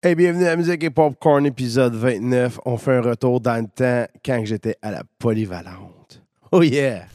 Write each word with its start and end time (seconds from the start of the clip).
Hey, 0.00 0.14
bienvenue 0.14 0.46
à 0.46 0.54
Musique 0.54 0.84
et 0.84 0.90
Popcorn, 0.90 1.44
épisode 1.44 1.94
29. 1.94 2.60
On 2.64 2.76
fait 2.76 2.92
un 2.94 3.00
retour 3.00 3.40
dans 3.40 3.56
le 3.60 3.66
temps 3.66 4.06
quand 4.24 4.44
j'étais 4.44 4.76
à 4.80 4.92
la 4.92 5.02
polyvalente. 5.18 6.22
Oh 6.52 6.62
yeah! 6.62 7.06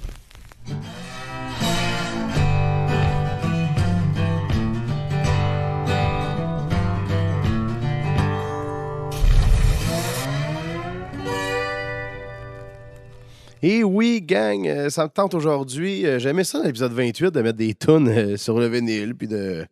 Et 13.65 13.81
oui, 13.83 14.21
gang, 14.21 14.67
euh, 14.67 14.89
ça 14.89 15.05
me 15.05 15.09
tente 15.09 15.33
aujourd'hui. 15.33 16.05
euh, 16.05 16.19
J'aimais 16.19 16.43
ça 16.43 16.57
dans 16.59 16.65
l'épisode 16.65 16.91
28 16.91 17.31
de 17.31 17.41
mettre 17.41 17.57
des 17.57 17.73
tunes 17.73 18.09
euh, 18.09 18.35
sur 18.37 18.59
le 18.59 18.67
vinyle 18.67 19.15
puis 19.15 19.27
de 19.27 19.65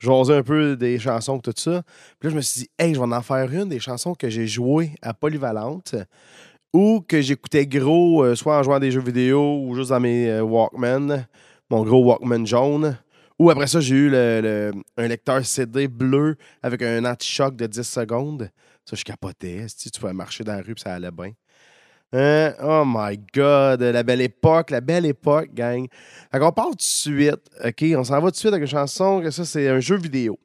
jaser 0.00 0.34
un 0.34 0.42
peu 0.42 0.76
des 0.76 0.98
chansons, 0.98 1.38
tout 1.38 1.52
ça. 1.56 1.82
Puis 2.18 2.28
là, 2.28 2.30
je 2.30 2.36
me 2.36 2.40
suis 2.40 2.60
dit, 2.62 2.68
hey, 2.78 2.94
je 2.94 3.00
vais 3.00 3.06
en 3.14 3.22
faire 3.22 3.50
une 3.52 3.68
des 3.68 3.80
chansons 3.80 4.14
que 4.14 4.28
j'ai 4.28 4.46
jouées 4.46 4.92
à 5.02 5.14
Polyvalente 5.14 5.94
ou 6.72 7.00
que 7.06 7.20
j'écoutais 7.20 7.66
gros, 7.66 8.22
euh, 8.24 8.34
soit 8.34 8.58
en 8.58 8.62
jouant 8.62 8.74
à 8.74 8.80
des 8.80 8.90
jeux 8.90 9.00
vidéo 9.00 9.60
ou 9.62 9.74
juste 9.74 9.90
dans 9.90 10.00
mes 10.00 10.28
euh, 10.30 10.42
Walkman, 10.42 11.26
mon 11.70 11.82
gros 11.84 12.04
Walkman 12.04 12.44
jaune. 12.46 12.98
Ou 13.38 13.50
après 13.50 13.66
ça, 13.66 13.80
j'ai 13.80 13.94
eu 13.94 14.08
le- 14.10 14.40
le- 14.42 14.72
un 14.96 15.08
lecteur 15.08 15.44
CD 15.44 15.88
bleu 15.88 16.36
avec 16.62 16.80
un 16.82 17.04
anti-choc 17.04 17.54
de 17.56 17.66
10 17.66 17.82
secondes. 17.82 18.50
Ça, 18.84 18.96
je 18.96 19.04
capotais. 19.04 19.66
Si 19.68 19.90
tu 19.90 20.00
pouvais 20.00 20.12
marcher 20.14 20.42
dans 20.44 20.54
la 20.54 20.62
rue, 20.62 20.74
puis 20.74 20.82
ça 20.82 20.94
allait 20.94 21.10
bien. 21.10 21.32
Hein? 22.12 22.54
Oh 22.62 22.84
my 22.86 23.18
God, 23.34 23.82
la 23.82 24.02
belle 24.02 24.22
époque, 24.22 24.70
la 24.70 24.80
belle 24.80 25.06
époque, 25.06 25.52
gang. 25.52 25.86
Fait 26.30 26.38
qu'on 26.38 26.52
part 26.52 26.70
tout 26.70 26.76
de 26.76 26.82
suite, 26.82 27.50
OK? 27.64 27.84
On 27.96 28.04
s'en 28.04 28.20
va 28.20 28.28
tout 28.28 28.32
de 28.32 28.36
suite 28.36 28.52
avec 28.52 28.62
une 28.62 28.68
chanson, 28.68 29.20
que 29.20 29.30
ça, 29.30 29.44
c'est 29.44 29.68
un 29.68 29.80
jeu 29.80 29.96
vidéo. 29.96 30.38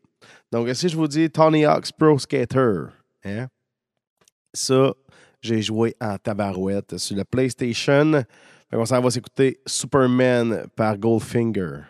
Donc, 0.51 0.67
si 0.75 0.89
je 0.89 0.97
vous 0.97 1.07
dis? 1.07 1.29
Tony 1.29 1.65
Hawk's 1.65 1.91
Pro 1.91 2.17
Skater, 2.19 2.87
hein? 3.23 3.47
Ça, 4.53 4.93
j'ai 5.41 5.61
joué 5.61 5.95
en 6.01 6.17
tabarouette 6.17 6.97
sur 6.97 7.15
le 7.15 7.23
PlayStation. 7.23 8.23
Fait 8.69 8.77
qu'on 8.77 8.85
s'en 8.85 8.99
va 8.99 9.09
s'écouter 9.09 9.61
Superman 9.65 10.65
par 10.75 10.97
Goldfinger. 10.97 11.83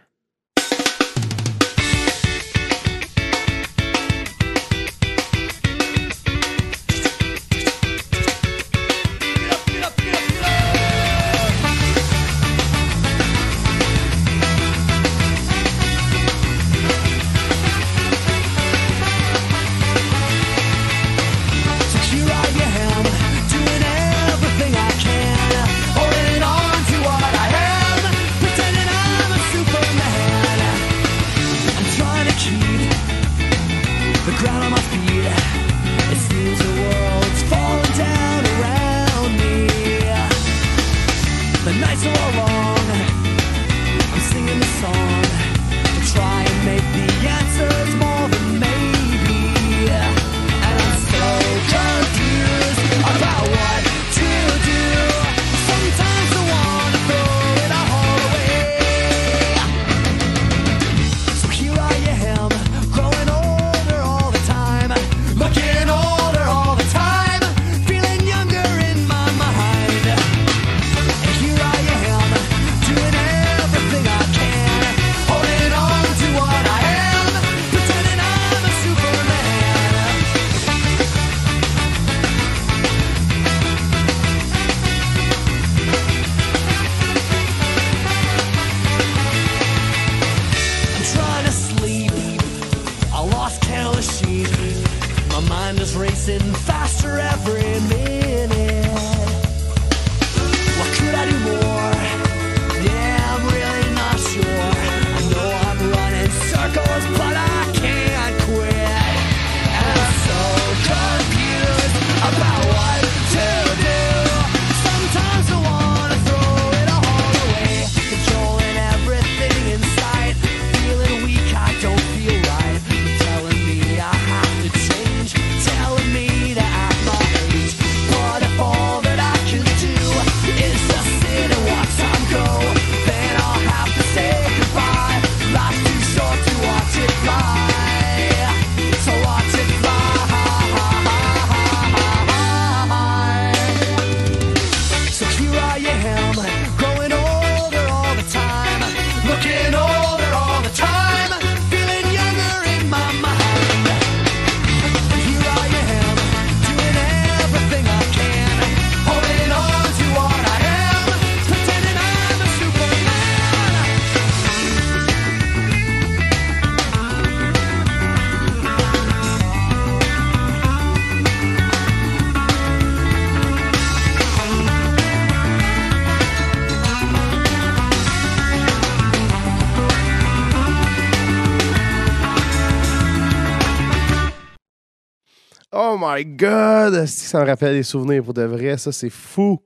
My 186.22 186.26
God! 186.26 187.06
Ça 187.08 187.42
me 187.42 187.46
rappelle 187.46 187.76
des 187.76 187.84
souvenirs 187.84 188.24
pour 188.24 188.34
de 188.34 188.44
vrai. 188.44 188.78
Ça, 188.78 188.92
c'est 188.92 189.10
fou. 189.10 189.60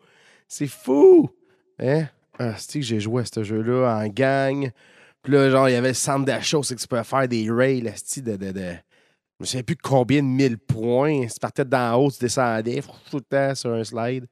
C'est 0.47 0.67
fou! 0.67 1.29
Hein? 1.79 2.05
Asti, 2.37 2.79
que 2.79 2.85
j'ai 2.85 2.99
joué 2.99 3.23
à 3.23 3.25
ce 3.25 3.43
jeu-là 3.43 3.99
en 4.01 4.07
gang. 4.07 4.69
Puis 5.21 5.33
là, 5.33 5.49
genre, 5.49 5.69
il 5.69 5.73
y 5.73 5.75
avait 5.75 5.89
le 5.89 5.93
centre 5.93 6.25
d'achat, 6.25 6.59
c'est 6.63 6.75
que 6.75 6.81
tu 6.81 6.87
pouvais 6.87 7.03
faire 7.03 7.27
des 7.27 7.49
rails, 7.49 7.81
de, 7.81 8.35
de, 8.35 8.51
de... 8.51 8.61
Je 8.61 9.41
me 9.41 9.45
souviens 9.45 9.63
plus 9.63 9.75
combien 9.75 10.21
de 10.21 10.27
mille 10.27 10.57
points. 10.57 11.27
Tu 11.27 11.39
partais 11.39 11.65
d'en 11.65 11.95
haut, 11.95 12.11
tu 12.11 12.19
descendais 12.19 12.81
tout 13.09 13.21
le 13.31 13.55
sur 13.55 13.73
un 13.73 13.83
slide. 13.83 14.27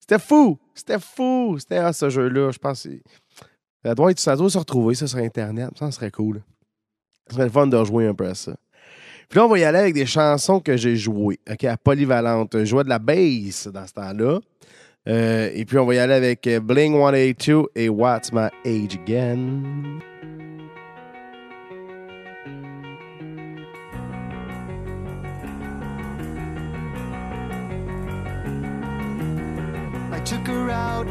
C'était 0.00 0.18
fou! 0.18 0.58
C'était 0.74 0.98
fou! 0.98 1.56
C'était 1.58 1.78
ah, 1.78 1.92
ce 1.92 2.10
jeu-là. 2.10 2.50
Je 2.50 2.58
pense 2.58 2.82
que 2.82 2.90
ça 3.84 3.94
doit, 3.94 4.10
être, 4.10 4.20
ça 4.20 4.36
se 4.36 4.58
retrouver, 4.58 4.94
ça, 4.94 5.06
sur 5.06 5.18
Internet. 5.18 5.70
Ça 5.78 5.90
serait 5.90 6.10
cool. 6.10 6.42
Ça 7.28 7.34
serait 7.34 7.44
le 7.44 7.50
fun 7.50 7.66
de 7.66 7.76
rejouer 7.76 8.06
un 8.06 8.14
peu 8.14 8.26
à 8.26 8.34
ça. 8.34 8.56
Puis 9.28 9.38
là, 9.38 9.46
on 9.46 9.48
va 9.48 9.58
y 9.58 9.64
aller 9.64 9.78
avec 9.78 9.94
des 9.94 10.06
chansons 10.06 10.60
que 10.60 10.76
j'ai 10.76 10.96
jouées, 10.96 11.40
OK, 11.50 11.64
à 11.64 11.76
Polyvalente. 11.76 12.58
Je 12.58 12.64
jouais 12.64 12.84
de 12.84 12.88
la 12.88 12.98
bass 12.98 13.68
dans 13.72 13.86
ce 13.86 13.92
temps-là. 13.94 14.38
Euh, 15.08 15.50
et 15.54 15.64
puis, 15.64 15.78
on 15.78 15.86
va 15.86 15.94
y 15.94 15.98
aller 15.98 16.14
avec 16.14 16.46
euh, 16.46 16.60
Bling 16.60 16.94
182 16.94 17.66
et 17.74 17.88
What's 17.88 18.32
My 18.32 18.48
Age 18.64 18.94
Again. 18.94 20.00
I 30.12 30.20
took 30.24 30.46
her 30.46 30.70
out. 30.70 31.06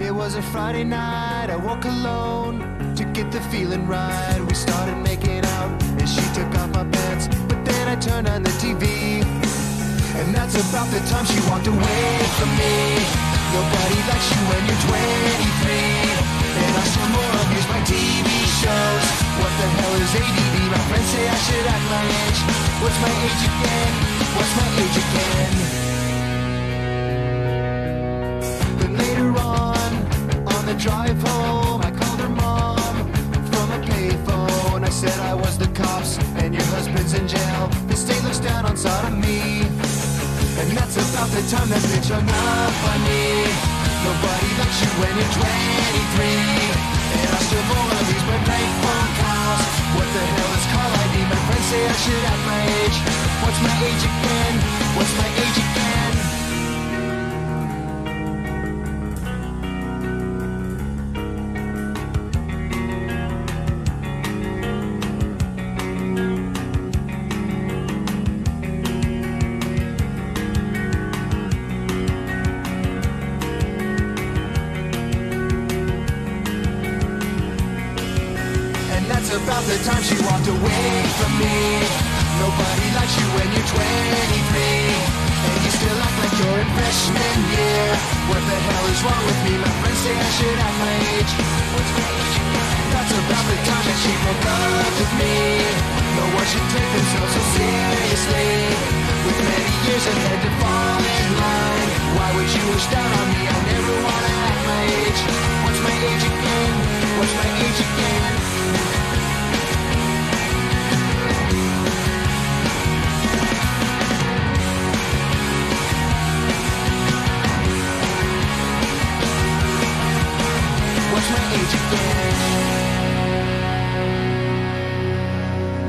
It 0.00 0.12
was 0.12 0.36
a 0.36 0.42
Friday 0.42 0.84
night. 0.84 1.48
I 1.50 1.56
walk 1.56 1.84
alone 1.84 2.94
to 2.96 3.04
get 3.12 3.30
the 3.30 3.40
feeling 3.50 3.86
right. 3.86 4.40
We 4.46 4.54
started 4.54 4.96
making 4.98 5.44
out, 5.44 5.82
and 5.82 6.08
she 6.08 6.22
took 6.34 6.54
off 6.58 6.74
my 6.74 6.84
pants. 6.90 7.53
I 7.94 7.96
turned 7.96 8.26
on 8.26 8.42
the 8.42 8.50
TV, 8.58 9.22
and 9.22 10.34
that's 10.34 10.58
about 10.58 10.90
the 10.90 10.98
time 11.06 11.24
she 11.30 11.38
walked 11.46 11.68
away 11.70 12.18
from 12.34 12.50
me. 12.58 12.98
Nobody 13.54 13.98
likes 14.10 14.34
you 14.34 14.42
when 14.50 14.66
you're 14.66 14.82
23, 14.82 14.98
and 16.58 16.74
I 16.74 16.82
still 16.90 17.06
more 17.14 17.38
abuse 17.46 17.68
my 17.70 17.78
TV 17.86 18.26
shows. 18.58 19.06
What 19.38 19.52
the 19.62 19.68
hell 19.78 19.94
is 19.94 20.10
ADD? 20.10 20.56
My 20.74 20.82
friends 20.90 21.06
say 21.06 21.22
I 21.22 21.38
should 21.46 21.66
act 21.70 21.86
my 21.86 22.02
age. 22.18 22.40
What's 22.82 22.98
my 22.98 23.14
age 23.14 23.42
again? 23.46 23.94
What's 24.34 24.54
my 24.58 24.66
age 24.82 24.98
again? 24.98 25.54
Then 28.82 28.92
later 28.98 29.30
on, 29.38 29.90
on 30.50 30.66
the 30.66 30.74
drive 30.82 31.22
home, 31.22 31.78
I 31.80 31.94
called 31.94 32.18
her 32.26 32.34
mom 32.42 33.06
from 33.54 33.70
a 33.70 33.78
payphone. 33.86 34.82
I 34.82 34.90
said 34.90 35.14
I 35.20 35.34
was 35.34 35.58
in 37.14 37.28
jail. 37.28 37.68
The 37.86 37.96
state 37.96 38.22
looks 38.24 38.38
down 38.38 38.66
on 38.66 38.76
sodomy. 38.76 39.62
And 40.58 40.68
that's 40.74 40.96
about 40.98 41.30
the 41.30 41.42
time 41.46 41.68
that 41.70 41.82
bitch 41.90 42.10
hung 42.10 42.26
up 42.26 42.76
on 42.90 42.98
me. 43.06 43.46
Nobody 44.02 44.50
likes 44.58 44.78
you 44.82 44.90
when 44.98 45.12
you're 45.14 45.34
23. 45.38 46.74
And 47.14 47.30
I 47.30 47.40
still 47.46 47.66
wanna 47.70 48.02
use 48.10 48.26
my 48.26 48.38
bank 48.46 48.70
phone 48.82 49.10
calls. 49.22 49.74
What 49.94 50.08
the 50.10 50.24
hell 50.26 50.52
is 50.58 50.66
call 50.74 50.90
ID? 51.02 51.14
My 51.30 51.40
friends 51.46 51.66
say 51.70 51.82
I 51.86 51.94
should 52.02 52.24
act 52.30 52.42
my 52.50 52.60
age. 52.82 52.98
What's 53.42 53.60
my 53.62 53.74
age 53.88 54.04
again? 54.10 54.54
What's 54.98 55.14
my 55.18 55.28
age 55.30 55.58
again? 55.62 56.13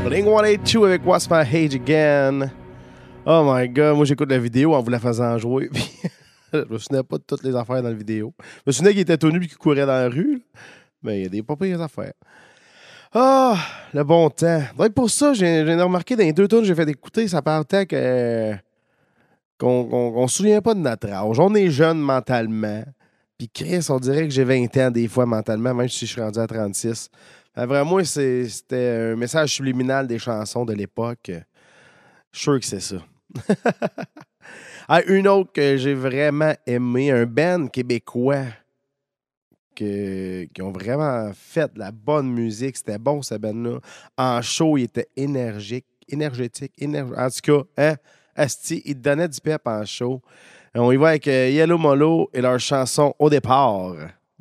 Blink 0.06 0.26
182 0.28 0.86
avec 0.86 1.06
What's 1.06 1.30
My 1.30 1.42
Age 1.42 1.76
Again. 1.76 2.52
Oh 3.26 3.44
my 3.44 3.68
god, 3.68 3.96
moi 3.96 4.06
j'écoute 4.06 4.30
la 4.30 4.38
vidéo 4.38 4.76
en 4.76 4.82
vous 4.82 4.92
la 4.92 5.00
faisant 5.00 5.36
jouer. 5.40 5.68
Puis 5.74 5.90
je 6.54 6.60
me 6.60 6.78
souvenais 6.78 7.04
pas 7.04 7.18
de 7.18 7.24
toutes 7.24 7.44
les 7.44 7.56
affaires 7.56 7.82
dans 7.82 7.90
la 7.90 7.96
vidéo. 7.96 8.34
Je 8.40 8.62
me 8.68 8.72
souvenais 8.72 8.92
qu'il 8.92 9.02
était 9.02 9.18
tout 9.18 9.32
nu 9.32 9.44
et 9.44 9.48
qu'il 9.48 9.58
courait 9.58 9.86
dans 9.86 9.88
la 9.88 10.10
rue. 10.10 10.44
Mais 11.02 11.20
il 11.20 11.24
y 11.24 11.26
a 11.26 11.30
des 11.30 11.42
pas 11.42 11.56
pires 11.56 11.82
affaires. 11.82 12.14
Ah, 13.14 13.58
le 13.94 14.04
bon 14.04 14.30
temps. 14.30 14.62
Donc 14.78 14.94
pour 14.94 15.10
ça, 15.10 15.34
j'ai 15.34 15.64
remarqué 15.64 16.16
dans 16.16 16.24
les 16.24 16.34
deux 16.34 16.48
tours 16.48 16.60
que 16.60 16.66
j'ai 16.68 16.76
fait 16.76 16.88
écouter, 16.88 17.28
ça 17.28 17.42
partait 17.42 17.86
que 17.86 18.54
qu'on 19.58 19.86
qu'on 19.86 20.28
se 20.28 20.38
souvient 20.38 20.62
pas 20.62 20.76
de 20.76 20.82
notre 20.82 21.10
âge. 21.10 21.40
On 21.40 21.56
est 21.56 21.72
jeune 21.72 21.98
mentalement. 21.98 22.84
Puis 23.38 23.50
Chris, 23.50 23.86
on 23.90 24.00
dirait 24.00 24.24
que 24.24 24.34
j'ai 24.34 24.44
20 24.44 24.78
ans 24.78 24.92
des 24.92 25.08
fois 25.08 25.26
mentalement, 25.26 25.74
même 25.74 25.90
si 25.90 26.06
je 26.06 26.12
suis 26.14 26.22
rendu 26.22 26.40
à 26.40 26.48
36. 26.48 27.10
Fait 27.54 27.66
Vraiment, 27.66 28.04
c'était 28.04 29.12
un 29.12 29.16
message 29.16 29.56
subliminal 29.56 30.08
des 30.08 30.20
chansons 30.20 30.66
de 30.66 30.74
l'époque. 30.74 31.32
Je 32.32 32.40
suis 32.40 32.44
sûr 32.44 32.60
que 32.60 32.66
c'est 32.66 32.80
ça. 32.80 32.98
Ah, 34.88 35.02
une 35.08 35.28
autre 35.28 35.52
que 35.52 35.78
j'ai 35.78 35.96
vraiment 35.96 36.54
aimé, 36.68 37.10
un 37.10 37.26
band 37.26 37.68
québécois 37.70 38.46
qui 39.76 40.48
ont 40.62 40.72
vraiment 40.72 41.32
fait 41.34 41.74
de 41.74 41.80
la 41.80 41.92
bonne 41.92 42.32
musique. 42.32 42.78
C'était 42.78 43.00
bon, 43.00 43.22
ce 43.24 43.36
band-là. 43.36 43.80
En 44.18 44.42
show, 44.44 44.78
il 44.78 44.84
était 44.84 45.10
énergique, 45.16 45.86
énergétique, 46.08 46.72
énerg- 46.80 47.18
En 47.18 47.30
tout 47.30 47.66
cas, 47.76 47.92
hein, 47.92 47.96
Asti, 48.36 48.82
il 48.86 49.02
donnait 49.02 49.28
du 49.28 49.42
pep 49.42 49.62
en 49.66 49.84
show. 49.86 50.22
On 50.78 50.92
y 50.92 50.98
va 50.98 51.10
avec 51.10 51.26
euh, 51.30 51.50
Yellow 51.50 51.78
Molo 51.78 52.30
et 52.34 52.42
leur 52.42 52.60
chanson 52.60 53.14
Au 53.18 53.30
départ. 53.30 53.94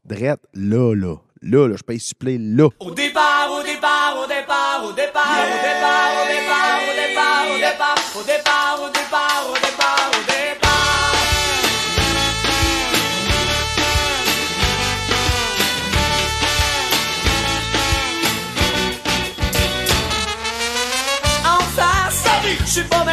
Drette, 0.04 0.40
là, 0.52 0.92
là. 0.94 1.14
Là, 1.42 1.68
là, 1.68 1.76
je 1.76 1.82
paye 1.82 2.00
supplé 2.00 2.38
là. 2.38 2.68
Au 2.80 2.90
départ, 2.90 3.50
au 3.52 3.62
départ, 3.62 4.16
au 4.20 4.26
départ, 4.26 4.82
au 4.84 4.92
départ, 4.92 5.22
au 5.22 5.62
départ, 5.62 6.10
au 6.18 6.26
départ, 6.26 6.80
au 6.80 6.96
départ, 6.96 7.44
au 7.46 7.58
départ, 7.58 7.96
au 8.16 8.22
départ, 8.24 8.80
au 8.82 8.88
départ, 8.88 9.50
au 9.50 9.54
départ, 9.54 10.10
au 10.10 10.22
départ. 10.24 10.34
Je 22.66 22.80
suis 22.80 22.88
pas 22.88 23.04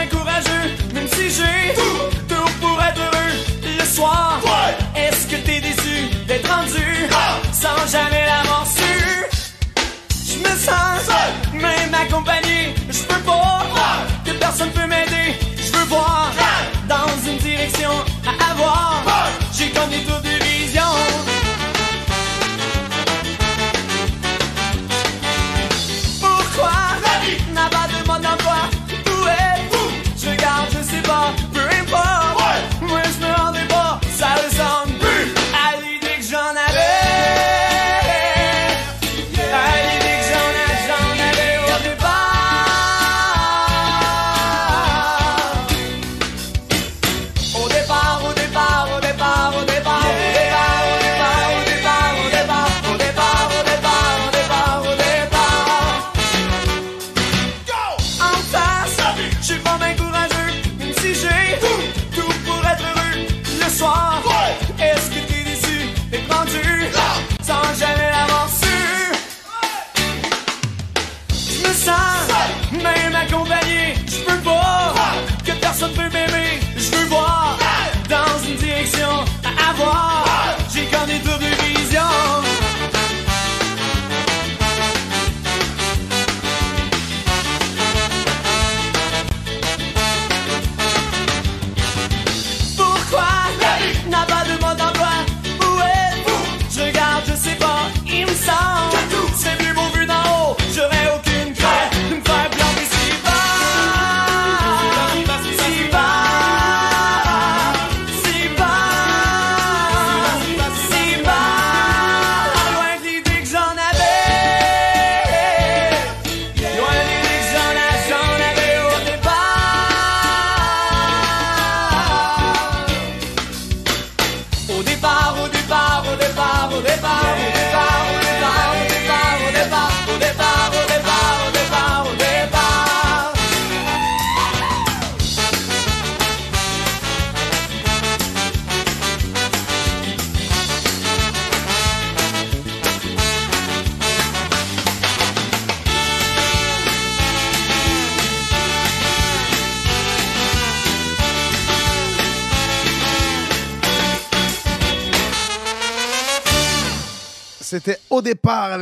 quando 19.82 20.06
tudo 20.06 20.31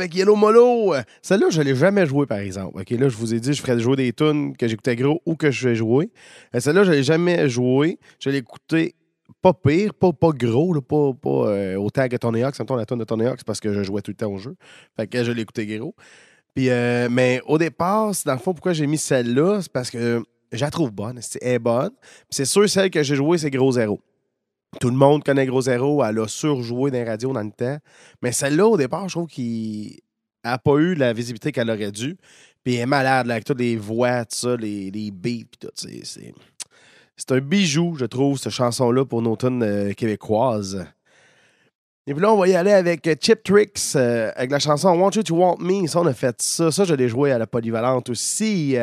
avec 0.00 0.14
Yellow 0.14 0.36
Molo. 0.36 0.94
Celle-là, 1.22 1.46
je 1.50 1.60
ne 1.60 1.64
l'ai 1.64 1.74
jamais 1.74 2.06
jouée, 2.06 2.26
par 2.26 2.38
exemple. 2.38 2.78
Là, 2.78 3.08
je 3.08 3.16
vous 3.16 3.34
ai 3.34 3.40
dit, 3.40 3.52
je 3.52 3.60
ferais 3.60 3.78
jouer 3.78 3.96
des 3.96 4.12
tunes 4.12 4.56
que 4.56 4.66
j'écoutais 4.66 4.96
gros 4.96 5.20
ou 5.26 5.36
que 5.36 5.50
je 5.50 5.68
vais 5.68 5.74
jouer. 5.74 6.10
Euh, 6.54 6.60
Celle-là, 6.60 6.84
je 6.84 6.90
ne 6.90 6.96
l'ai 6.96 7.02
jamais 7.02 7.48
jouée. 7.48 7.98
Je 8.18 8.30
l'ai 8.30 8.38
écoutée 8.38 8.94
pas 9.42 9.54
pire, 9.54 9.94
pas, 9.94 10.12
pas 10.12 10.30
gros, 10.32 10.80
pas, 10.80 11.12
pas 11.14 11.48
euh, 11.48 11.76
autant 11.76 12.08
que 12.08 12.16
Tony 12.16 12.42
Hawk. 12.42 12.54
Ça 12.54 12.64
me 12.64 12.68
tombe 12.68 12.78
la 12.78 12.86
tune 12.86 12.98
de 12.98 13.04
Tony 13.04 13.26
Hawk, 13.26 13.44
parce 13.44 13.60
que 13.60 13.72
je 13.72 13.82
jouais 13.82 14.02
tout 14.02 14.10
le 14.10 14.16
temps 14.16 14.30
au 14.30 14.38
jeu. 14.38 14.56
Fait 14.96 15.06
que 15.06 15.24
je 15.24 15.32
l'ai 15.32 15.42
écouté 15.42 15.66
gros. 15.66 15.94
Puis, 16.54 16.68
euh, 16.68 17.08
mais 17.10 17.40
au 17.46 17.58
départ, 17.58 18.14
c'est 18.14 18.26
dans 18.26 18.34
le 18.34 18.38
fond, 18.38 18.52
pourquoi 18.52 18.72
j'ai 18.72 18.86
mis 18.86 18.98
celle-là, 18.98 19.60
c'est 19.62 19.72
parce 19.72 19.90
que 19.90 20.22
je 20.52 20.60
la 20.60 20.70
trouve 20.70 20.90
bonne. 20.90 21.20
Elle 21.40 21.58
bonne. 21.60 21.92
C'est 22.28 22.44
sûr, 22.44 22.68
celle 22.68 22.90
que 22.90 23.02
j'ai 23.02 23.14
jouée, 23.14 23.38
c'est 23.38 23.50
Gros 23.50 23.72
Zéro. 23.72 24.00
Tout 24.78 24.90
le 24.90 24.96
monde 24.96 25.24
connaît 25.24 25.46
Gros 25.46 25.62
Zéro. 25.62 26.04
Elle 26.04 26.20
a 26.20 26.28
surjoué 26.28 26.90
dans 26.90 26.98
les 26.98 27.04
radios 27.04 27.32
dans 27.32 27.42
le 27.42 27.50
temps. 27.50 27.78
Mais 28.22 28.32
celle-là, 28.32 28.66
au 28.66 28.76
départ, 28.76 29.08
je 29.08 29.14
trouve 29.14 29.26
qu'il 29.26 29.98
n'a 30.44 30.58
pas 30.58 30.76
eu 30.76 30.94
la 30.94 31.12
visibilité 31.12 31.50
qu'elle 31.50 31.70
aurait 31.70 31.90
dû. 31.90 32.16
Puis 32.62 32.74
elle 32.74 32.82
est 32.82 32.86
malade, 32.86 33.26
là, 33.26 33.34
avec 33.34 33.44
toutes 33.44 33.58
les 33.58 33.76
voix, 33.76 34.24
tout 34.24 34.36
ça, 34.36 34.56
les, 34.56 34.90
les 34.90 35.10
beats, 35.10 35.48
tout. 35.58 35.68
C'est, 35.74 36.04
c'est, 36.04 37.32
un 37.32 37.40
bijou, 37.40 37.96
je 37.98 38.04
trouve, 38.04 38.38
cette 38.38 38.52
chanson-là, 38.52 39.04
pour 39.04 39.22
nos 39.22 39.36
tunes 39.36 39.62
euh, 39.62 39.92
québécoises. 39.92 40.86
Et 42.06 42.14
puis 42.14 42.22
là, 42.22 42.32
on 42.32 42.38
va 42.38 42.48
y 42.48 42.54
aller 42.54 42.72
avec 42.72 43.06
euh, 43.06 43.14
Chip 43.20 43.42
Tricks, 43.42 43.78
euh, 43.96 44.30
avec 44.36 44.50
la 44.50 44.58
chanson 44.58 44.90
Want 44.98 45.10
You 45.14 45.22
to 45.22 45.36
Want 45.36 45.58
Me? 45.58 45.86
Ça, 45.86 46.00
on 46.00 46.06
a 46.06 46.14
fait 46.14 46.40
ça. 46.40 46.70
Ça, 46.70 46.84
je 46.84 46.94
l'ai 46.94 47.08
joué 47.08 47.32
à 47.32 47.38
la 47.38 47.46
polyvalente 47.46 48.08
aussi. 48.08 48.76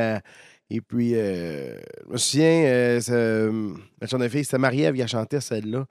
Et 0.70 0.82
puis, 0.82 1.16
euh, 1.16 1.80
je 2.08 2.12
me 2.12 2.18
souviens, 2.18 2.66
euh, 2.66 3.74
la 4.02 4.08
chanson 4.08 4.22
de 4.22 4.28
fille, 4.28 4.44
c'était 4.44 4.58
Marie-Ève 4.58 4.96
qui 4.96 5.02
a 5.02 5.08
chanté 5.08 5.40
celle-là. 5.40 5.86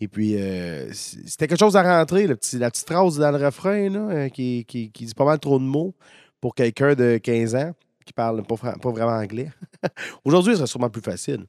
Et 0.00 0.08
puis, 0.08 0.36
euh, 0.36 0.90
c'était 0.92 1.46
quelque 1.46 1.58
chose 1.58 1.76
à 1.76 1.82
rentrer, 1.82 2.26
la 2.26 2.36
petite 2.36 2.88
phrase 2.88 3.18
dans 3.18 3.30
le 3.30 3.44
refrain, 3.44 3.90
là, 3.90 4.08
euh, 4.10 4.28
qui, 4.30 4.64
qui, 4.64 4.88
dit 4.88 5.14
pas 5.14 5.26
mal 5.26 5.38
trop 5.38 5.58
de 5.58 5.64
mots 5.64 5.94
pour 6.40 6.54
quelqu'un 6.54 6.94
de 6.94 7.18
15 7.18 7.54
ans 7.54 7.72
qui 8.06 8.12
parle 8.12 8.42
pas, 8.42 8.56
pas 8.56 8.90
vraiment 8.90 9.12
anglais. 9.12 9.50
Aujourd'hui, 10.24 10.52
ce 10.52 10.58
serait 10.58 10.66
sûrement 10.66 10.90
plus 10.90 11.02
facile. 11.02 11.44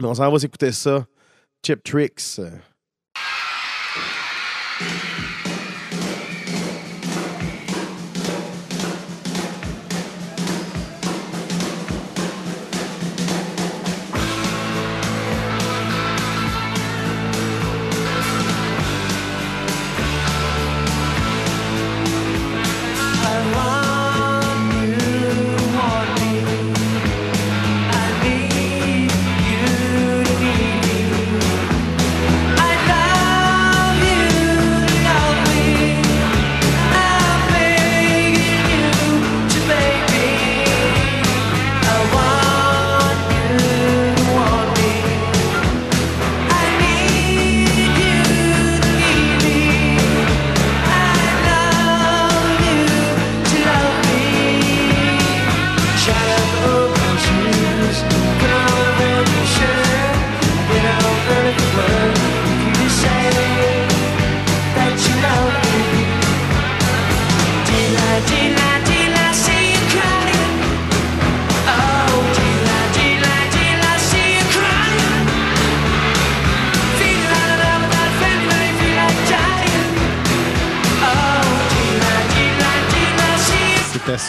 Mais 0.00 0.06
on 0.06 0.14
s'en 0.14 0.30
va 0.30 0.38
s'écouter 0.38 0.72
ça. 0.72 1.06
Chip 1.64 1.82
Tricks. 1.82 2.40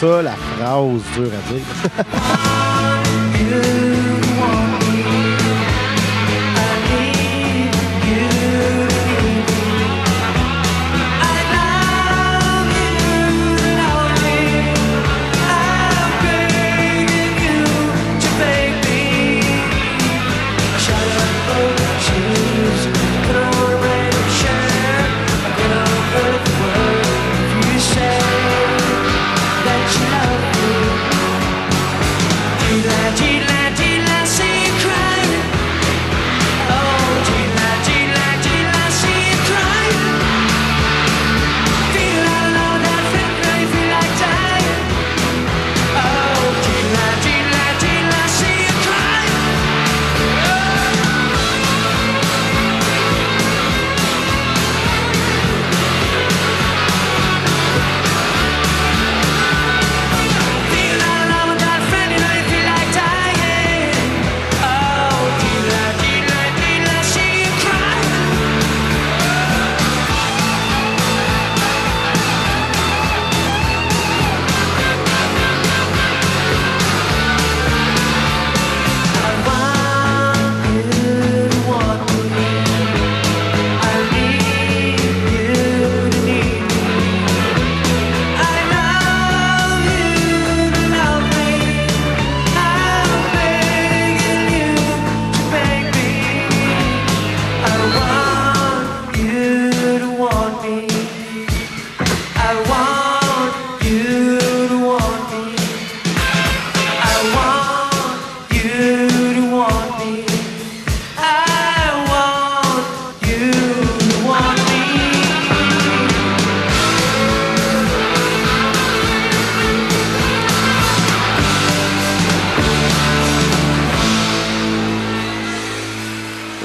Ça, 0.02 0.20
la 0.20 0.32
phrase 0.32 1.02
dure 1.14 1.30
à 1.32 1.52
dire. 1.52 2.36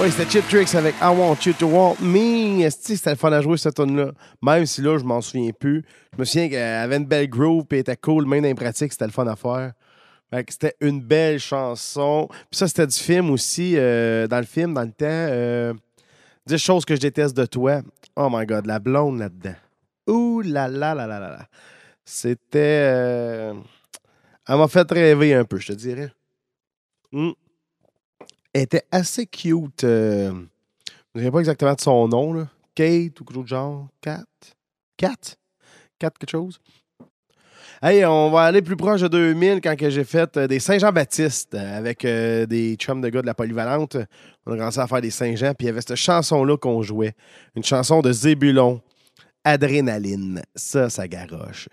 C'était 0.10 0.30
Chip 0.30 0.48
Tricks 0.48 0.74
avec 0.76 0.96
I 1.02 1.06
Want 1.08 1.38
You 1.46 1.54
to 1.60 1.68
Want 1.68 1.96
Me. 2.02 2.68
C'était 2.70 3.10
le 3.12 3.16
fun 3.16 3.32
à 3.32 3.42
jouer, 3.42 3.58
cette 3.58 3.76
tune-là. 3.76 4.12
Même 4.42 4.66
si 4.66 4.82
là, 4.82 4.98
je 4.98 5.04
m'en 5.04 5.22
souviens 5.22 5.52
plus. 5.52 5.84
Je 6.14 6.20
me 6.20 6.26
souviens 6.26 6.50
qu'elle 6.50 6.76
avait 6.76 6.98
une 6.98 7.06
belle 7.06 7.28
groove, 7.30 7.66
elle 7.72 7.80
était 7.80 7.96
cool, 7.98 8.26
même 8.26 8.42
dans 8.42 8.48
les 8.48 8.56
pratiques, 8.56 8.92
c'était 8.94 9.06
le 9.06 9.12
fun 9.12 9.28
à 9.28 9.36
faire. 9.36 9.74
C'était 10.50 10.76
une 10.82 11.02
belle 11.02 11.40
chanson. 11.40 12.28
Puis 12.50 12.58
ça, 12.58 12.68
c'était 12.68 12.88
du 12.88 12.98
film 12.98 13.30
aussi. 13.32 13.74
euh, 13.78 14.28
dans 14.28 14.40
le 14.40 14.46
film, 14.46 14.74
dans 14.74 14.82
le 14.82 14.92
temps, 14.92 15.06
euh, 15.06 15.74
10 16.48 16.58
choses 16.58 16.86
que 16.86 16.96
je 16.96 17.02
déteste 17.02 17.36
de 17.36 17.46
toi. 17.46 17.82
Oh 18.16 18.30
my 18.32 18.46
God, 18.46 18.66
la 18.66 18.80
blonde 18.80 19.20
là-dedans. 19.20 19.56
Ouh 20.08 20.42
là 20.42 20.68
là 20.68 20.96
là 20.96 21.06
là 21.08 21.20
là 21.20 21.30
là. 21.30 21.48
C'était. 22.06 22.82
euh, 22.84 23.54
Elle 24.48 24.58
m'a 24.58 24.68
fait 24.68 24.90
rêver 24.90 25.34
un 25.34 25.44
peu, 25.44 25.58
je 25.60 25.68
te 25.68 25.74
dirais. 25.74 26.10
Hmm. 27.12 27.32
Elle 28.58 28.64
était 28.64 28.86
assez 28.92 29.28
cute. 29.28 29.84
euh, 29.84 30.32
Je 31.14 31.20
ne 31.20 31.26
sais 31.26 31.32
pas 31.32 31.38
exactement 31.42 31.76
de 31.76 31.80
son 31.80 32.08
nom, 32.08 32.34
là. 32.34 32.48
Kate 32.74 33.20
ou 33.22 33.24
quelque 33.24 33.36
chose 33.36 33.44
de 33.44 33.50
genre. 33.50 33.88
Kat? 34.02 34.24
Kat? 34.98 35.36
Kat 36.00 36.10
quelque 36.20 36.32
chose? 36.32 36.60
Hey, 37.84 38.04
on 38.04 38.32
va 38.32 38.46
aller 38.46 38.64
plus 38.64 38.76
proche 38.76 39.02
de 39.02 39.08
2000 39.10 39.62
quand 39.62 39.76
j'ai 39.80 40.04
fait 40.04 40.36
euh, 40.38 40.48
des 40.48 40.58
Saint-Jean-Baptiste 40.60 41.54
euh, 41.54 41.78
avec 41.78 42.02
des 42.02 42.76
chums 42.80 43.00
de 43.00 43.10
gars 43.10 43.22
de 43.22 43.28
la 43.28 43.36
polyvalente. 43.36 43.96
On 44.48 44.54
a 44.54 44.58
commencé 44.58 44.80
à 44.80 44.88
faire 44.88 45.02
des 45.02 45.12
Saint-Jean, 45.12 45.54
puis 45.54 45.66
il 45.66 45.68
y 45.68 45.70
avait 45.70 45.82
cette 45.82 45.94
chanson-là 45.96 46.58
qu'on 46.58 46.82
jouait. 46.82 47.14
Une 47.56 47.64
chanson 47.64 48.02
de 48.02 48.12
Zébulon, 48.12 48.82
Adrénaline. 49.44 50.42
Ça, 50.56 50.90
ça 50.90 51.08
garoche. 51.08 51.70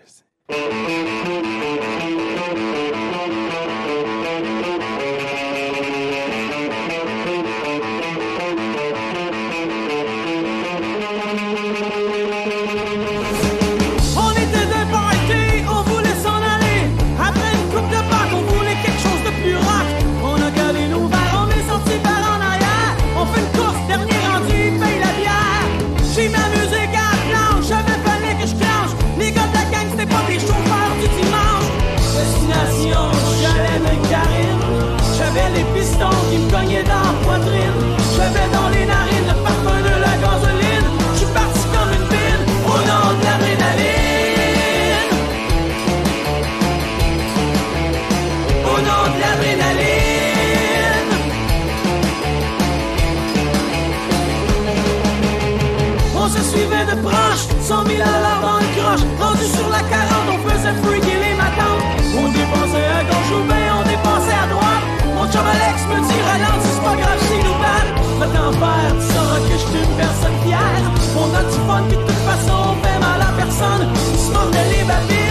Proche, 57.65 57.77
100 57.77 57.85
000 57.85 58.01
à 58.01 58.19
l'heure 58.19 58.41
dans 58.41 58.59
le 58.59 58.67
croche. 58.75 59.05
Rendu 59.19 59.45
sur 59.45 59.69
la 59.69 59.79
40, 59.79 59.89
on 60.33 60.49
faisait 60.49 60.73
freaker 60.83 61.19
les 61.19 61.35
matantes. 61.35 61.83
On 62.17 62.29
dépensait 62.29 62.85
à 62.85 63.03
gauche 63.03 63.31
ou 63.33 63.43
bien 63.47 63.67
on 63.79 63.83
dépensait 63.83 64.39
à 64.43 64.47
droite. 64.47 64.85
Mon 65.15 65.25
chum 65.31 65.45
Alex 65.45 65.77
me 65.89 65.97
dit 66.07 66.21
ralentis, 66.27 66.73
c'est 66.73 66.83
pas 66.83 66.95
grave 66.95 67.19
si 67.27 67.37
nous 67.45 67.57
battent. 67.63 67.93
Le 68.21 68.27
temps 68.31 68.53
faire, 68.59 68.91
tu 68.99 69.05
sauras 69.13 69.39
que 69.39 69.53
je 69.53 69.65
suis 69.65 69.83
une 69.83 69.97
personne 69.97 70.37
fière. 70.45 70.85
On 71.17 71.29
a 71.33 71.43
du 71.43 71.59
fun, 71.67 71.83
puis 71.87 71.97
de 71.97 72.03
toute 72.03 72.23
façon 72.29 72.55
on 72.71 72.75
fait 72.83 72.99
mal 72.99 73.21
à 73.21 73.31
personne. 73.35 73.87
Il 74.13 74.19
se 74.19 74.31
mordait 74.31 74.67
les 74.71 74.83
babines, 74.83 75.24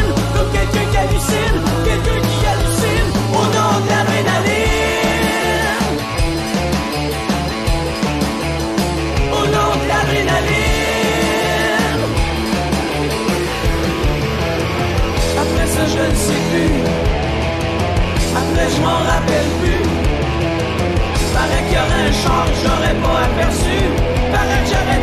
Je 18.70 18.80
m'en 18.80 19.00
rappelle 19.10 19.50
plus. 19.60 19.82
Paraît 21.34 21.62
qu'il 21.64 21.74
y 21.74 21.82
aurait 21.82 22.08
un 22.08 22.12
char 22.12 22.46
j'aurais 22.62 22.96
pas 23.04 23.18
aperçu. 23.28 23.78
Paraît 24.32 24.60
que 24.62 24.68
j'aurais 24.72 24.93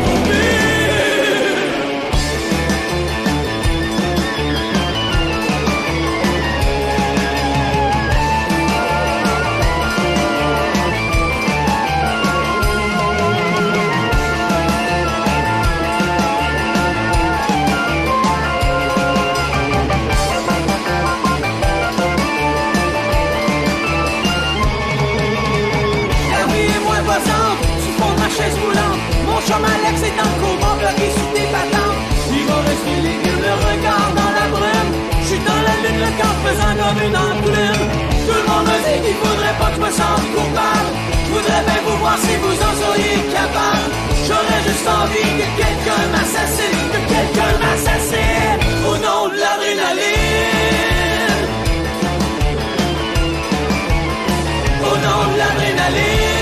Je 39.94 41.30
voudrais 41.32 41.62
bien 41.66 41.82
vous 41.86 41.98
voir 41.98 42.16
si 42.18 42.34
vous 42.36 42.54
en 42.54 42.74
seriez 42.82 43.16
capable. 43.30 43.92
J'aurais 44.26 44.62
juste 44.66 44.88
envie 44.88 45.32
que 45.38 45.46
quelqu'un 45.60 46.02
m'assassine, 46.12 46.88
que 46.92 47.00
quelqu'un 47.12 47.52
m'assassine. 47.60 48.60
Au 48.88 48.96
nom 48.96 49.28
de 49.28 49.36
l'adrénaline. 49.38 50.32
Au 54.80 54.94
nom 55.04 55.20
de 55.30 55.36
l'adrénaline. 55.38 56.32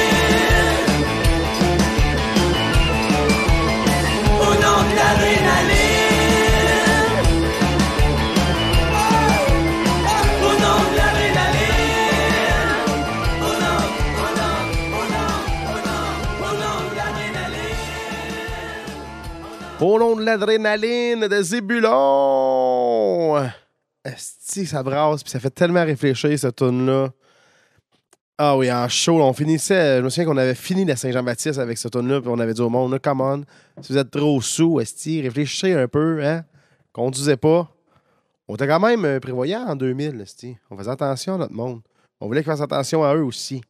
Au 4.41 4.53
nom 4.65 4.79
de 4.89 4.95
l'adrénaline. 4.97 5.40
Au 19.81 19.99
nom 19.99 20.15
de 20.15 20.23
l'adrénaline 20.23 21.27
de 21.27 21.43
Zébulon! 21.43 23.37
Esti, 24.05 24.67
ça 24.67 24.83
brasse, 24.83 25.23
puis 25.23 25.31
ça 25.31 25.41
fait 25.41 25.49
tellement 25.49 25.83
réfléchir, 25.83 26.39
cette 26.39 26.57
tune-là. 26.57 27.09
Ah 28.37 28.59
oui, 28.59 28.71
en 28.71 28.87
show, 28.91 29.23
on 29.23 29.33
finissait. 29.33 29.97
Je 29.99 30.03
me 30.03 30.11
souviens 30.11 30.27
qu'on 30.27 30.37
avait 30.37 30.55
fini 30.55 30.85
la 30.85 30.97
Saint-Jean-Baptiste 30.97 31.59
avec 31.59 31.79
cette 31.79 31.93
tune-là, 31.93 32.21
puis 32.21 32.29
on 32.31 32.39
avait 32.39 32.53
dit 32.53 32.61
au 32.61 32.69
monde, 32.69 32.99
come 32.99 33.23
on, 33.23 33.43
si 33.81 33.95
vous 33.95 33.99
êtes 33.99 34.11
trop 34.11 34.43
sous, 34.43 34.81
Esti, 34.81 35.23
réfléchissez 35.23 35.73
un 35.73 35.89
peu, 35.89 36.23
hein? 36.23 36.45
Conduisez 36.93 37.39
pas. 37.39 37.75
On 38.49 38.57
était 38.57 38.69
quand 38.69 38.81
même 38.81 39.19
prévoyant 39.19 39.67
en 39.67 39.77
2000, 39.77 40.21
Esti. 40.21 40.59
On 40.71 40.77
faisait 40.77 40.91
attention 40.91 41.37
à 41.37 41.39
notre 41.39 41.55
monde. 41.55 41.81
On 42.21 42.27
voulait 42.27 42.43
qu'ils 42.43 42.53
fassent 42.53 42.61
attention 42.61 43.03
à 43.03 43.15
eux 43.15 43.25
aussi. 43.25 43.63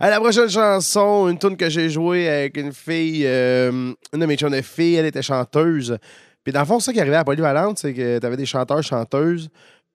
À 0.00 0.10
la 0.10 0.20
prochaine 0.20 0.48
chanson, 0.48 1.28
une 1.28 1.38
tune 1.38 1.56
que 1.56 1.68
j'ai 1.68 1.90
jouée 1.90 2.28
avec 2.28 2.56
une 2.56 2.72
fille, 2.72 3.22
euh, 3.26 3.92
une 4.12 4.20
de 4.20 4.26
mes 4.26 4.36
chums 4.36 4.50
de 4.50 4.62
filles, 4.62 4.96
elle 4.96 5.06
était 5.06 5.22
chanteuse. 5.22 5.98
Puis 6.44 6.52
dans 6.52 6.60
le 6.60 6.66
fond, 6.66 6.80
ça 6.80 6.92
qui 6.92 7.00
arrivait 7.00 7.16
à 7.16 7.24
Polyvalente, 7.24 7.78
c'est 7.78 7.92
que 7.92 8.18
t'avais 8.18 8.36
des 8.36 8.46
chanteurs, 8.46 8.82
chanteuses. 8.82 9.50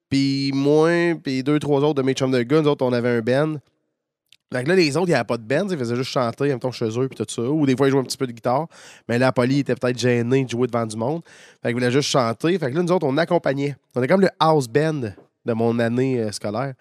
Puis 0.10 0.52
moi, 0.54 1.15
puis 1.24 1.43
deux, 1.43 1.60
trois 1.60 1.82
autres 1.82 1.95
de 1.95 2.02
mes 2.02 2.13
chums 2.13 2.32
de 2.32 2.43
gars, 2.43 2.62
nous 2.62 2.69
autres, 2.69 2.86
on 2.86 2.93
avait 2.93 3.10
un 3.10 3.21
band. 3.21 3.56
Que 4.52 4.69
là, 4.69 4.76
les 4.76 4.95
autres, 4.95 5.08
il 5.08 5.12
n'y 5.12 5.15
avait 5.15 5.26
pas 5.26 5.38
de 5.38 5.43
band, 5.43 5.67
ils 5.69 5.78
faisaient 5.78 5.95
juste 5.95 6.12
chanter 6.12 6.54
en 6.54 6.60
temps 6.60 6.71
chez 6.71 6.88
eux, 6.98 7.10
puis 7.10 7.17
tout 7.17 7.26
ça. 7.28 7.41
Ou 7.41 7.65
des 7.65 7.76
fois, 7.76 7.88
ils 7.88 7.91
jouaient 7.91 8.00
un 8.00 8.06
petit 8.06 8.17
peu 8.17 8.28
de 8.28 8.32
guitare. 8.32 8.67
Mais 9.10 9.17
là, 9.17 9.32
Poly 9.32 9.60
était 9.60 9.76
peut-être 9.76 10.00
gêné 10.00 10.45
de 10.45 10.50
jouer 10.50 10.67
devant 10.67 10.86
du 10.86 10.95
monde. 10.95 11.21
Fait 11.62 11.69
qu'ils 11.69 11.74
voulaient 11.74 11.91
juste 11.91 12.10
chanter. 12.10 12.58
Fait 12.58 12.71
que 12.71 12.76
là, 12.76 12.84
nous 12.84 12.91
autres, 12.91 13.06
on 13.06 13.17
accompagnait. 13.17 13.76
On 13.95 14.04
est 14.04 14.08
comme 14.08 14.21
le 14.21 14.30
house 14.39 14.67
band 14.67 15.02
de 15.45 15.54
mon 15.54 15.78
année 15.80 16.21
euh, 16.21 16.32
scolaire. 16.32 16.74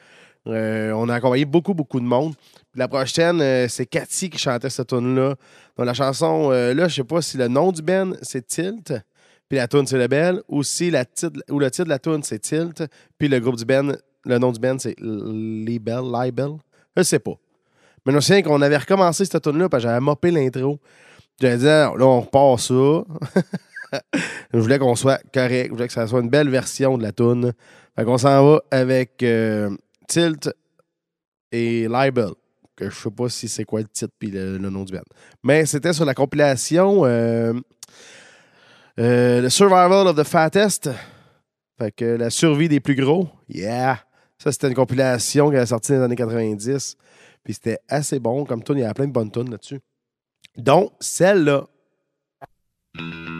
Euh, 0.46 0.92
on 0.92 1.08
a 1.08 1.14
accompagné 1.14 1.44
beaucoup, 1.44 1.74
beaucoup 1.74 2.00
de 2.00 2.04
monde. 2.04 2.34
La 2.74 2.88
prochaine, 2.88 3.40
euh, 3.40 3.66
c'est 3.68 3.86
Cathy 3.86 4.28
qui 4.28 4.38
chantait 4.38 4.68
cette 4.68 4.88
tune-là. 4.88 5.34
Donc 5.76 5.86
la 5.86 5.94
chanson, 5.94 6.50
euh, 6.52 6.74
là, 6.74 6.88
je 6.88 6.96
sais 6.96 7.04
pas 7.04 7.22
si 7.22 7.36
le 7.36 7.48
nom 7.48 7.72
du 7.72 7.82
band, 7.82 8.12
c'est 8.22 8.46
Tilt. 8.46 8.92
Puis 9.48 9.58
la 9.58 9.68
tune 9.68 9.86
c'est 9.86 9.98
le 9.98 10.06
bel. 10.06 10.42
Ou 10.48 10.62
si 10.62 10.90
la 10.90 11.04
titre, 11.04 11.40
ou 11.50 11.58
le 11.58 11.70
titre 11.70 11.84
de 11.84 11.90
la 11.90 11.98
tune 11.98 12.22
c'est 12.22 12.40
Tilt. 12.40 12.84
Puis 13.18 13.28
le 13.28 13.40
groupe 13.40 13.56
du 13.56 13.64
band, 13.64 13.92
le 14.24 14.38
nom 14.38 14.52
du 14.52 14.60
band, 14.60 14.78
c'est 14.78 14.96
Libel. 15.00 16.02
Libel? 16.12 16.50
Je 16.96 17.02
sais 17.02 17.18
pas. 17.18 17.34
Mais 18.04 18.12
je 18.12 18.16
me 18.16 18.20
souviens 18.20 18.42
qu'on 18.42 18.60
avait 18.60 18.76
recommencé 18.76 19.24
cette 19.24 19.42
tune-là 19.42 19.68
parce 19.68 19.82
que 19.82 19.88
j'avais 19.88 20.00
mopé 20.00 20.30
l'intro. 20.30 20.78
J'avais 21.40 21.56
dit, 21.56 21.68
Ah, 21.68 21.92
là, 21.96 22.04
on 22.04 22.20
repart 22.20 22.60
ça. 22.60 22.74
je 24.52 24.58
voulais 24.58 24.78
qu'on 24.78 24.94
soit 24.94 25.20
correct. 25.32 25.68
Je 25.68 25.70
voulais 25.70 25.86
que 25.86 25.92
ça 25.92 26.06
soit 26.06 26.20
une 26.20 26.28
belle 26.28 26.50
version 26.50 26.98
de 26.98 27.02
la 27.02 27.12
tune. 27.12 27.52
Fait 27.96 28.04
qu'on 28.04 28.18
s'en 28.18 28.44
va 28.44 28.62
avec 28.70 29.24
Tilt 30.08 30.50
et 31.52 31.88
Libel. 31.88 32.30
Que 32.76 32.90
je 32.90 32.94
sais 32.94 33.10
pas 33.10 33.28
si 33.28 33.48
c'est 33.48 33.64
quoi 33.64 33.80
le 33.80 33.86
titre 33.86 34.12
puis 34.18 34.30
le, 34.30 34.58
nom 34.58 34.82
du 34.84 34.92
band. 34.92 35.02
Mais 35.44 35.64
c'était 35.64 35.92
sur 35.92 36.04
la 36.04 36.14
compilation 36.14 37.04
euh, 37.04 37.52
Euh, 39.00 39.40
le 39.40 39.48
Survival 39.50 40.06
of 40.06 40.16
the 40.16 40.24
Fattest. 40.24 40.90
Fait 41.78 41.90
que 41.90 42.04
la 42.04 42.30
survie 42.30 42.68
des 42.68 42.80
plus 42.80 42.94
gros. 42.94 43.28
Yeah! 43.48 43.98
Ça, 44.38 44.52
c'était 44.52 44.68
une 44.68 44.74
compilation 44.74 45.50
qui 45.50 45.56
est 45.56 45.66
sortie 45.66 45.92
dans 45.92 45.98
les 45.98 46.04
années 46.04 46.16
90. 46.16 46.96
Puis 47.42 47.54
c'était 47.54 47.78
assez 47.88 48.20
bon 48.20 48.44
comme 48.44 48.62
tune. 48.62 48.78
Il 48.78 48.82
y 48.82 48.84
a 48.84 48.94
plein 48.94 49.06
de 49.06 49.12
bonnes 49.12 49.30
tunes 49.30 49.50
là-dessus. 49.50 49.80
Donc, 50.56 50.92
celle-là. 51.00 51.66
I'm 52.96 53.33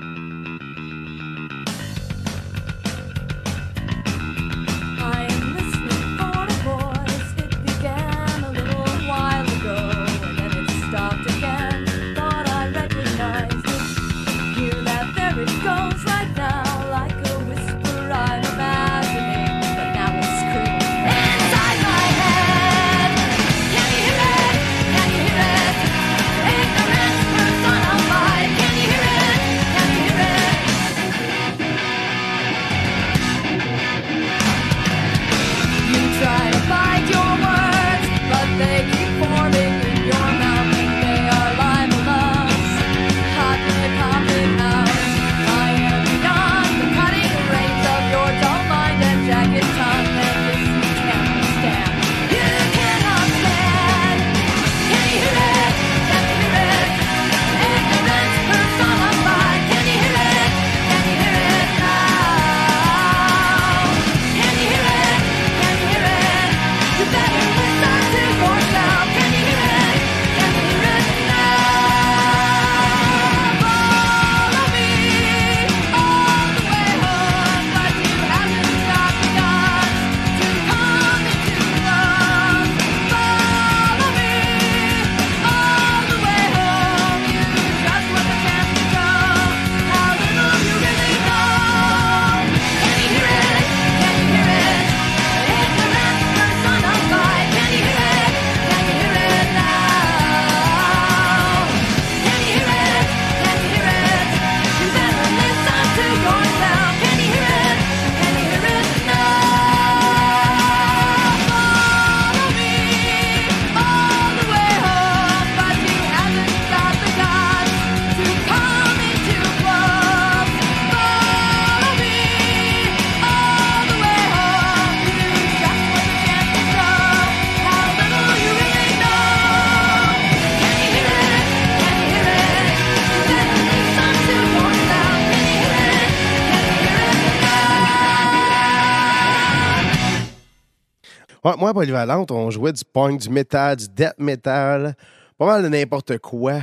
moi, 141.64 141.72
Polyvalente, 141.72 142.31
on 142.31 142.50
jouait 142.50 142.74
du 142.74 142.85
punk, 142.85 143.20
du 143.20 143.31
métal, 143.31 143.77
du 143.77 143.87
death 143.88 144.18
metal, 144.18 144.94
pas 145.38 145.46
mal 145.46 145.62
de 145.62 145.68
n'importe 145.70 146.18
quoi. 146.18 146.61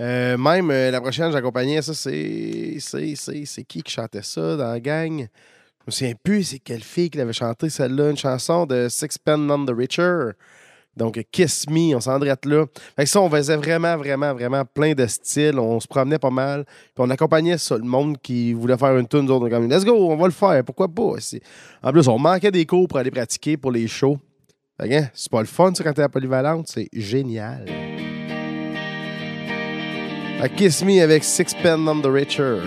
Euh, 0.00 0.38
même 0.38 0.70
euh, 0.70 0.92
la 0.92 1.00
prochaine, 1.00 1.32
j'accompagnais 1.32 1.82
ça, 1.82 1.94
c'est. 1.94 2.76
C'est 2.78 3.64
qui 3.64 3.82
qui 3.82 3.92
chantait 3.92 4.22
ça 4.22 4.56
dans 4.56 4.70
la 4.70 4.78
gang? 4.78 5.18
Je 5.18 5.84
me 5.84 5.90
souviens 5.90 6.14
plus, 6.22 6.44
c'est 6.44 6.58
quelle 6.60 6.84
fille 6.84 7.10
qui 7.10 7.18
l'avait 7.18 7.32
chanté 7.32 7.68
celle-là, 7.68 8.10
une 8.10 8.16
chanson 8.16 8.66
de 8.66 8.86
Sixpence 8.88 9.40
None 9.40 9.66
the 9.66 9.72
Richer. 9.76 10.30
Donc, 10.96 11.20
Kiss 11.32 11.68
Me, 11.68 11.96
on 11.96 12.00
s'en 12.00 12.20
là. 12.20 12.36
Fait 12.94 13.02
que 13.02 13.10
ça, 13.10 13.20
on 13.20 13.28
faisait 13.28 13.56
vraiment, 13.56 13.96
vraiment, 13.96 14.32
vraiment 14.32 14.64
plein 14.64 14.94
de 14.94 15.06
styles. 15.06 15.58
On 15.58 15.80
se 15.80 15.88
promenait 15.88 16.20
pas 16.20 16.30
mal. 16.30 16.64
Puis 16.64 16.98
on 16.98 17.10
accompagnait 17.10 17.58
ça, 17.58 17.76
le 17.76 17.82
monde 17.82 18.16
qui 18.22 18.52
voulait 18.52 18.78
faire 18.78 18.96
une 18.96 19.08
tune, 19.08 19.22
nous 19.22 19.32
autres, 19.32 19.46
on 19.46 19.50
comme, 19.50 19.68
let's 19.68 19.84
go, 19.84 20.08
on 20.08 20.16
va 20.16 20.26
le 20.26 20.32
faire, 20.32 20.62
pourquoi 20.62 20.86
pas? 20.86 21.16
En 21.82 21.90
plus, 21.90 22.06
on 22.06 22.18
manquait 22.20 22.52
des 22.52 22.64
cours 22.64 22.86
pour 22.86 22.98
aller 22.98 23.10
pratiquer 23.10 23.56
pour 23.56 23.72
les 23.72 23.88
shows. 23.88 24.18
Hein, 24.78 25.08
c'est 25.14 25.30
pas 25.30 25.40
le 25.40 25.46
fun, 25.46 25.72
ça, 25.74 25.82
quand 25.82 25.94
t'es 25.94 26.02
à 26.02 26.08
Polyvalente, 26.08 26.68
c'est 26.68 26.88
génial. 26.92 27.64
Fait 30.40 30.54
Kiss 30.54 30.84
Me 30.84 31.00
avec 31.02 31.24
Sixpence 31.24 31.80
None 31.80 32.02
the 32.02 32.06
Richer. 32.06 32.58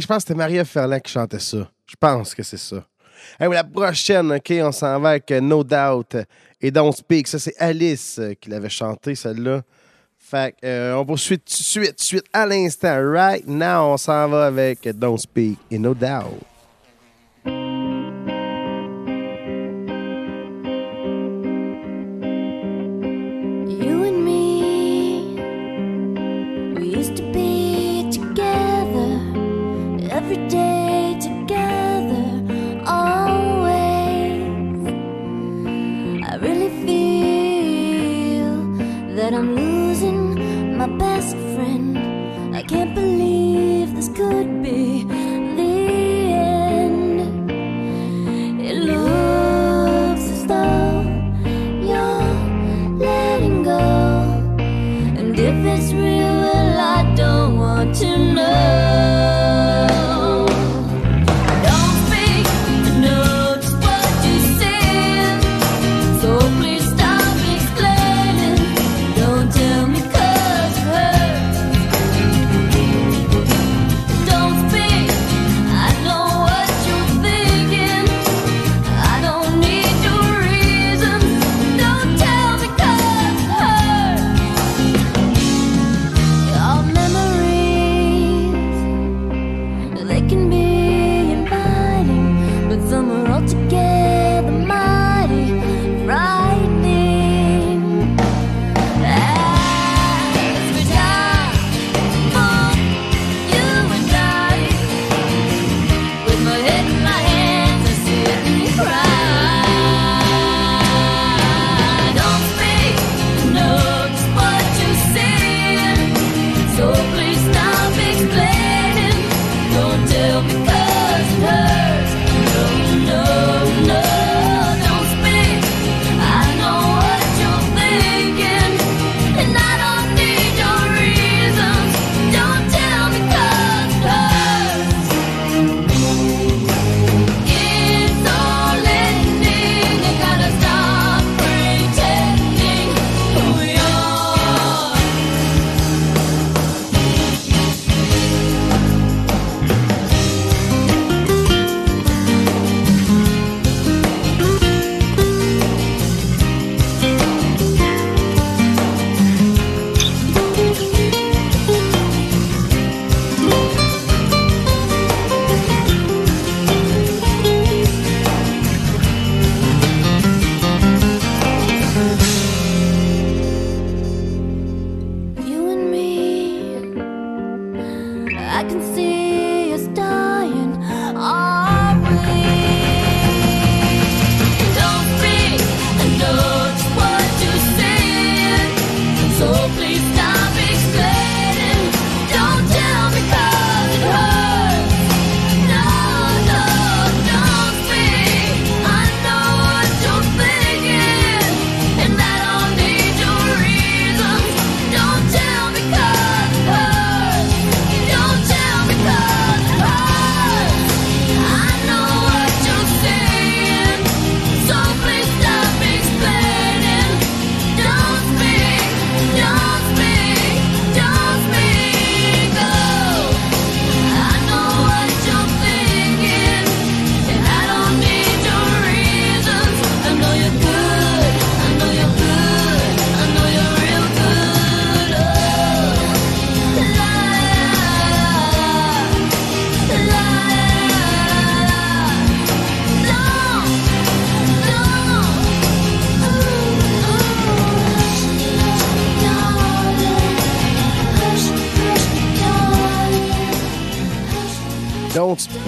Je 0.00 0.06
pense 0.06 0.18
que 0.18 0.28
c'était 0.28 0.34
Maria 0.34 0.64
Ferland 0.64 1.00
qui 1.00 1.12
chantait 1.12 1.38
ça. 1.38 1.70
Je 1.86 1.96
pense 1.98 2.34
que 2.34 2.42
c'est 2.42 2.58
ça. 2.58 2.84
La 3.40 3.64
prochaine, 3.64 4.32
OK, 4.32 4.52
on 4.62 4.72
s'en 4.72 5.00
va 5.00 5.10
avec 5.10 5.30
euh, 5.32 5.40
No 5.40 5.64
Doubt 5.64 6.16
et 6.60 6.70
Don't 6.70 6.92
Speak. 6.92 7.26
Ça, 7.26 7.38
c'est 7.38 7.56
Alice 7.58 8.18
euh, 8.18 8.34
qui 8.34 8.50
l'avait 8.50 8.68
chanté, 8.68 9.14
celle-là. 9.14 9.62
Fait 10.18 10.54
euh, 10.64 10.94
on 10.94 11.06
poursuit 11.06 11.38
tout 11.38 11.44
de 11.46 11.50
suite, 11.50 12.00
suite, 12.00 12.26
à 12.32 12.44
l'instant. 12.44 12.98
Right 13.12 13.46
now, 13.46 13.92
on 13.92 13.96
s'en 13.96 14.28
va 14.28 14.46
avec 14.46 14.86
euh, 14.86 14.92
Don't 14.92 15.18
Speak 15.18 15.58
et 15.70 15.78
No 15.78 15.94
Doubt. 15.94 16.47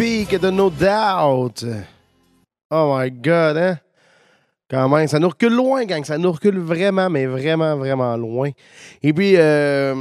Speak 0.01 0.41
de 0.41 0.51
No 0.51 0.71
Doubt. 0.71 1.63
Oh 2.71 2.97
my 2.97 3.11
God, 3.11 3.57
hein? 3.59 3.79
Quand 4.71 4.89
même, 4.89 5.07
ça 5.07 5.19
nous 5.19 5.29
recule 5.29 5.53
loin, 5.53 5.85
gang. 5.85 6.03
Ça 6.07 6.17
nous 6.17 6.33
recule 6.33 6.59
vraiment, 6.59 7.11
mais 7.11 7.27
vraiment, 7.27 7.77
vraiment 7.77 8.17
loin. 8.17 8.49
Et 9.03 9.13
puis, 9.13 9.35
euh, 9.37 9.95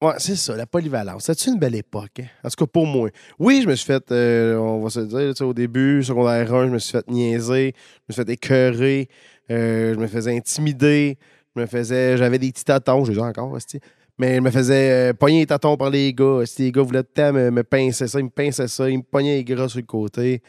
ouais, 0.00 0.14
c'est 0.16 0.36
ça, 0.36 0.56
la 0.56 0.64
polyvalence. 0.64 1.24
C'est 1.24 1.46
une 1.48 1.58
belle 1.58 1.74
époque, 1.74 2.20
hein? 2.20 2.28
En 2.42 2.48
tout 2.48 2.64
cas, 2.64 2.66
pour 2.72 2.86
moi. 2.86 3.10
Oui, 3.38 3.60
je 3.62 3.68
me 3.68 3.74
suis 3.74 3.84
fait, 3.84 4.10
euh, 4.10 4.56
on 4.56 4.80
va 4.80 4.88
se 4.88 5.00
dire, 5.00 5.34
tu 5.34 5.42
au 5.42 5.52
début, 5.52 6.02
secondaire 6.02 6.54
1, 6.54 6.68
je 6.68 6.72
me 6.72 6.78
suis 6.78 6.92
fait 6.92 7.06
niaiser, 7.06 7.74
je 7.76 8.04
me 8.08 8.12
suis 8.14 8.24
fait 8.24 8.32
écœurer, 8.32 9.10
euh, 9.50 9.92
je 9.92 9.98
me 9.98 10.06
faisais 10.06 10.34
intimider, 10.34 11.18
je 11.54 11.60
me 11.60 11.66
faisais, 11.66 12.16
j'avais 12.16 12.38
des 12.38 12.52
petits 12.52 12.64
tatons, 12.64 13.04
je 13.04 13.12
les 13.12 13.18
ai 13.18 13.20
encore, 13.20 13.52
hostie. 13.52 13.80
Mais 14.20 14.36
je 14.36 14.40
me 14.40 14.50
faisais 14.50 14.90
euh, 14.90 15.12
pogner 15.14 15.40
les 15.40 15.46
tatons 15.46 15.78
par 15.78 15.88
les 15.88 16.12
gars. 16.12 16.42
Si 16.44 16.64
les 16.64 16.72
gars 16.72 16.82
voulaient 16.82 17.02
temps 17.02 17.32
me, 17.32 17.50
me 17.50 17.62
pincer 17.62 18.06
ça, 18.06 18.20
ils 18.20 18.24
me 18.24 18.28
pinçaient 18.28 18.68
ça, 18.68 18.90
ils 18.90 18.98
me 18.98 19.02
pognaient 19.02 19.36
les 19.36 19.44
gras 19.44 19.66
sur 19.66 19.80
le 19.80 19.86
côté. 19.86 20.42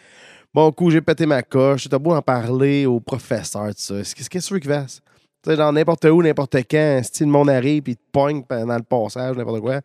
Bon 0.53 0.69
coup, 0.73 0.91
j'ai 0.91 0.99
pété 0.99 1.25
ma 1.25 1.41
coche. 1.41 1.87
T'as 1.87 1.97
beau 1.97 2.13
en 2.13 2.21
parler 2.21 2.85
au 2.85 2.99
professeur, 2.99 3.67
tout 3.69 3.75
ça. 3.77 3.93
Qu'est-ce 3.95 4.29
que 4.29 4.39
tu 4.39 4.53
veux 4.53 4.59
qu'il 4.59 4.69
fasse? 4.69 4.99
Tu 5.41 5.49
sais, 5.49 5.55
dans 5.55 5.71
n'importe 5.71 6.03
où, 6.03 6.21
n'importe 6.21 6.57
quand, 6.69 7.01
si 7.09 7.23
le 7.23 7.29
monde 7.29 7.49
arrive 7.49 7.83
et 7.87 7.95
te 7.95 8.01
pogne 8.11 8.43
pendant 8.43 8.75
le 8.75 8.83
passage, 8.83 9.37
n'importe 9.37 9.61
quoi. 9.61 9.79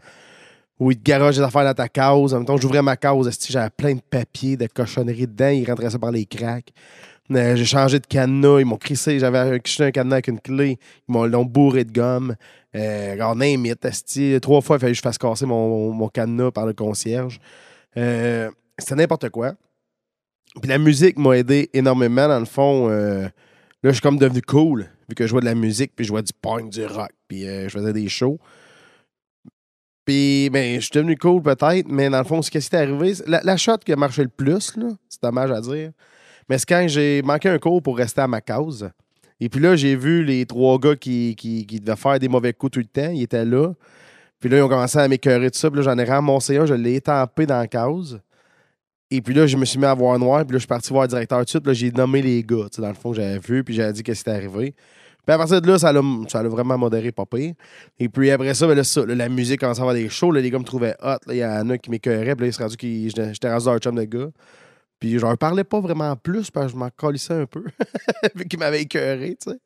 où 0.81 0.91
il 0.91 0.99
te 0.99 1.05
garage 1.05 1.37
des 1.37 1.43
affaires 1.43 1.65
dans 1.65 1.75
ta 1.75 1.89
case. 1.89 2.35
En 2.35 2.39
même 2.39 2.45
temps, 2.45 2.57
j'ouvrais 2.57 2.83
ma 2.83 2.97
esti, 3.29 3.53
j'avais 3.53 3.71
plein 3.71 3.95
de 3.95 4.01
papiers, 4.01 4.57
de 4.57 4.67
cochonneries 4.67 5.29
dedans. 5.29 5.49
Il 5.49 5.65
rentrait 5.65 5.91
ça 5.91 5.99
par 6.01 6.11
les 6.11 6.27
cracks. 6.27 6.73
J'ai 7.29 7.65
changé 7.65 7.99
de 7.99 8.07
cadenas, 8.07 8.61
ils 8.61 8.67
m'ont 8.67 8.77
crissé, 8.77 9.19
j'avais 9.19 9.39
un 9.39 9.59
cadenas 9.59 10.17
avec 10.17 10.29
une 10.29 10.41
clé, 10.41 10.79
ils 11.09 11.13
m'ont 11.13 11.45
bourré 11.45 11.85
de 11.85 11.93
gomme. 11.93 12.37
Euh, 12.75 13.13
regarde, 13.13 13.39
name. 13.39 13.67
Trois 14.41 14.61
fois, 14.61 14.77
il 14.77 14.81
fallait 14.81 14.93
que 14.93 14.97
je 14.97 15.03
fasse 15.03 15.19
casser 15.19 15.47
mon, 15.47 15.93
mon 15.93 16.09
cadenas 16.09 16.51
par 16.51 16.67
le 16.67 16.73
concierge. 16.73 17.41
Euh, 17.97 18.51
C'était 18.79 18.97
n'importe 18.97 19.31
quoi. 19.31 19.55
Puis 20.61 20.69
la 20.71 20.79
musique 20.79 21.19
m'a 21.19 21.37
aidé 21.37 21.69
énormément, 21.73 22.29
dans 22.29 22.39
le 22.39 22.47
fond. 22.47 22.89
euh, 22.91 23.23
là, 23.23 23.31
je 23.83 23.93
suis 23.93 24.01
comme 24.01 24.19
devenu 24.19 24.41
cool, 24.43 24.87
vu 25.09 25.15
que 25.15 25.25
je 25.25 25.29
jouais 25.29 25.41
de 25.41 25.47
la 25.47 25.55
musique, 25.55 25.93
puis 25.95 26.05
je 26.05 26.09
jouais 26.09 26.23
du 26.23 26.33
punk, 26.33 26.71
du 26.71 26.85
rock, 26.87 27.11
puis 27.29 27.47
euh, 27.47 27.69
je 27.69 27.79
faisais 27.79 27.93
des 27.93 28.09
shows. 28.09 28.39
Puis, 30.05 30.49
ben, 30.51 30.77
je 30.77 30.81
suis 30.81 30.93
devenu 30.95 31.17
cool 31.17 31.43
peut-être, 31.43 31.89
mais 31.89 32.09
dans 32.09 32.19
le 32.19 32.25
fond, 32.25 32.41
ce 32.41 32.51
qui 32.51 32.63
s'est 32.63 32.77
arrivé, 32.77 33.15
la, 33.27 33.41
la 33.43 33.57
shot 33.57 33.79
qui 33.79 33.93
a 33.93 33.97
marché 33.97 34.23
le 34.23 34.29
plus, 34.29 34.73
c'est 35.09 35.23
dommage 35.23 35.51
à 35.51 35.61
dire, 35.61 35.91
mais 36.49 36.59
c'est 36.59 36.69
quand 36.69 36.85
j'ai 36.89 37.23
manqué 37.23 37.49
un 37.49 37.59
cours 37.59 37.83
pour 37.83 37.97
rester 37.97 38.21
à 38.21 38.29
ma 38.29 38.41
cause. 38.41 38.91
Et 39.41 39.49
puis 39.49 39.61
là, 39.61 39.77
j'ai 39.77 39.97
vu 39.97 40.25
les 40.25 40.47
trois 40.47 40.79
gars 40.79 40.97
qui, 40.97 41.35
qui, 41.37 41.67
qui 41.67 41.81
devaient 41.81 41.97
faire 41.97 42.19
des 42.19 42.29
mauvais 42.29 42.53
coups 42.53 42.73
tout 42.73 42.81
le 42.81 42.87
temps, 42.87 43.11
ils 43.11 43.23
étaient 43.23 43.45
là. 43.45 43.75
Puis 44.41 44.49
là, 44.49 44.59
ils 44.59 44.63
ont 44.63 44.69
commencé 44.69 44.99
à 44.99 45.09
m'écœurer 45.09 45.51
de 45.51 45.55
ça. 45.55 45.71
Puis 45.71 45.79
là, 45.79 45.83
j'en 45.83 45.99
ai 45.99 46.05
ramassé 46.05 46.57
un, 46.59 46.67
je 46.67 46.75
l'ai 46.75 46.95
étampé 46.95 47.47
dans 47.47 47.59
la 47.59 47.69
cause. 47.69 48.21
Et 49.11 49.23
puis 49.23 49.35
là, 49.35 49.47
je 49.47 49.57
me 49.57 49.65
suis 49.65 49.79
mis 49.79 49.85
à 49.85 49.95
voir 49.95 50.19
noir. 50.19 50.45
Puis 50.45 50.53
là, 50.53 50.57
je 50.57 50.61
suis 50.61 50.67
parti 50.67 50.91
voir 50.91 51.05
le 51.05 51.09
directeur 51.09 51.39
tout 51.39 51.45
de 51.45 51.49
suite. 51.49 51.63
Puis 51.63 51.71
là, 51.71 51.75
j'ai 51.75 51.91
nommé 51.93 52.23
les 52.23 52.43
gars, 52.43 52.67
tu 52.71 52.77
sais, 52.77 52.83
dans 52.83 52.89
le 52.89 52.95
fond, 52.95 53.11
que 53.11 53.17
j'avais 53.17 53.39
vu. 53.39 53.65
Puis 53.65 53.75
j'avais 53.75 53.93
dit 53.93 54.03
qu'est-ce 54.03 54.25
qui 54.25 54.31
était 54.31 54.39
arrivé. 54.39 54.75
Puis 55.27 55.35
à 55.35 55.39
partir 55.39 55.61
de 55.61 55.67
là, 55.67 55.79
ça 55.79 55.93
l'a 55.93 56.03
ça 56.29 56.43
vraiment 56.45 56.79
modéré, 56.79 57.11
pas 57.11 57.27
pire. 57.27 57.55
Et 57.99 58.09
puis 58.09 58.31
après 58.31 58.55
ça, 58.55 58.67
ben 58.67 58.77
là, 58.77 59.15
la 59.15 59.29
musique 59.29 59.61
commençait 59.61 59.81
à 59.81 59.83
avoir 59.83 59.95
des 59.95 60.09
shows. 60.09 60.31
Là, 60.31 60.41
les 60.41 60.51
gars 60.51 60.59
me 60.59 60.65
trouvaient 60.65 60.95
hot. 61.03 61.17
Il 61.29 61.37
y 61.37 61.45
en 61.45 61.69
a 61.71 61.79
qui 61.79 61.91
m'écœuraient. 61.91 62.37
Puis 62.37 62.43
là, 62.43 62.47
il 62.47 62.53
s'est 62.53 62.63
rendu 62.63 62.77
que 62.77 62.87
j'étais 62.87 63.51
rendu 63.51 63.69
un 63.69 63.79
chum 63.79 63.97
de 63.97 64.05
gars. 64.05 64.29
Puis 64.99 65.19
je 65.19 65.27
leur 65.27 65.37
parlais 65.37 65.65
pas 65.65 65.81
vraiment 65.81 66.15
plus 66.17 66.51
parce 66.51 66.67
que 66.67 66.73
je 66.73 66.77
m'en 66.77 66.91
colissais 66.97 67.35
un 67.35 67.47
peu. 67.47 67.65
Vu 68.35 68.45
qu'ils 68.47 68.59
m'avaient 68.59 68.83
écœuré, 68.83 69.37
tu 69.41 69.51
sais. 69.51 69.59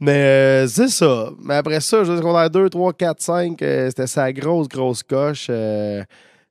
Mais 0.00 0.64
euh, 0.64 0.66
c'est 0.66 0.88
ça. 0.88 1.30
Mais 1.42 1.54
après 1.54 1.80
ça, 1.80 2.02
je 2.04 2.16
secondaire 2.16 2.50
2, 2.50 2.68
3, 2.70 2.92
4, 2.92 3.20
5, 3.20 3.62
euh, 3.62 3.88
c'était 3.88 4.06
sa 4.08 4.32
grosse, 4.32 4.68
grosse 4.68 5.02
coche. 5.04 5.46
Euh, 5.48 6.02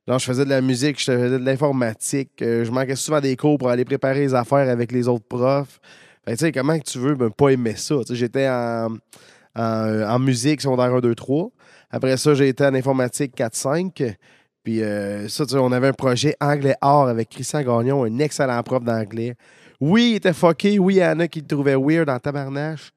genre, 0.08 0.18
je 0.18 0.24
faisais 0.24 0.44
de 0.44 0.50
la 0.50 0.62
musique, 0.62 0.98
je 0.98 1.04
faisais 1.12 1.38
de 1.38 1.44
l'informatique. 1.44 2.30
euh, 2.40 2.64
je 2.64 2.70
manquais 2.70 2.96
souvent 2.96 3.20
des 3.20 3.36
cours 3.36 3.58
pour 3.58 3.68
aller 3.68 3.84
préparer 3.84 4.20
les 4.20 4.34
affaires 4.34 4.68
avec 4.70 4.90
les 4.90 5.06
autres 5.06 5.26
profs. 5.26 5.80
Tu 6.26 6.36
sais, 6.36 6.52
comment 6.52 6.78
tu 6.78 6.98
veux 6.98 7.14
ne 7.14 7.28
pas 7.28 7.50
aimer 7.50 7.74
ça? 7.76 7.96
J'étais 8.10 8.48
en, 8.48 8.96
en, 9.54 10.02
en 10.02 10.18
musique 10.18 10.60
secondaire 10.62 10.94
1, 10.94 11.00
2, 11.00 11.14
3. 11.14 11.50
Après 11.90 12.16
ça, 12.16 12.32
j'ai 12.32 12.48
été 12.48 12.64
en 12.64 12.74
informatique 12.74 13.34
4, 13.34 13.54
5. 13.54 14.02
Puis 14.62 14.82
euh, 14.82 15.28
ça, 15.28 15.44
tu 15.44 15.52
sais, 15.52 15.58
on 15.58 15.72
avait 15.72 15.88
un 15.88 15.92
projet 15.92 16.36
anglais-art 16.40 17.08
avec 17.08 17.28
Christian 17.30 17.62
Gagnon, 17.62 18.04
un 18.04 18.18
excellent 18.18 18.62
prof 18.62 18.84
d'anglais. 18.84 19.34
Oui, 19.80 20.10
il 20.12 20.14
était 20.16 20.32
fucké. 20.32 20.78
Oui, 20.78 20.94
il 20.94 20.98
y 20.98 21.04
en 21.04 21.26
qui 21.26 21.40
le 21.40 21.46
trouvaient 21.46 21.76
weird 21.76 22.08
en 22.08 22.18
tabarnache. 22.18 22.92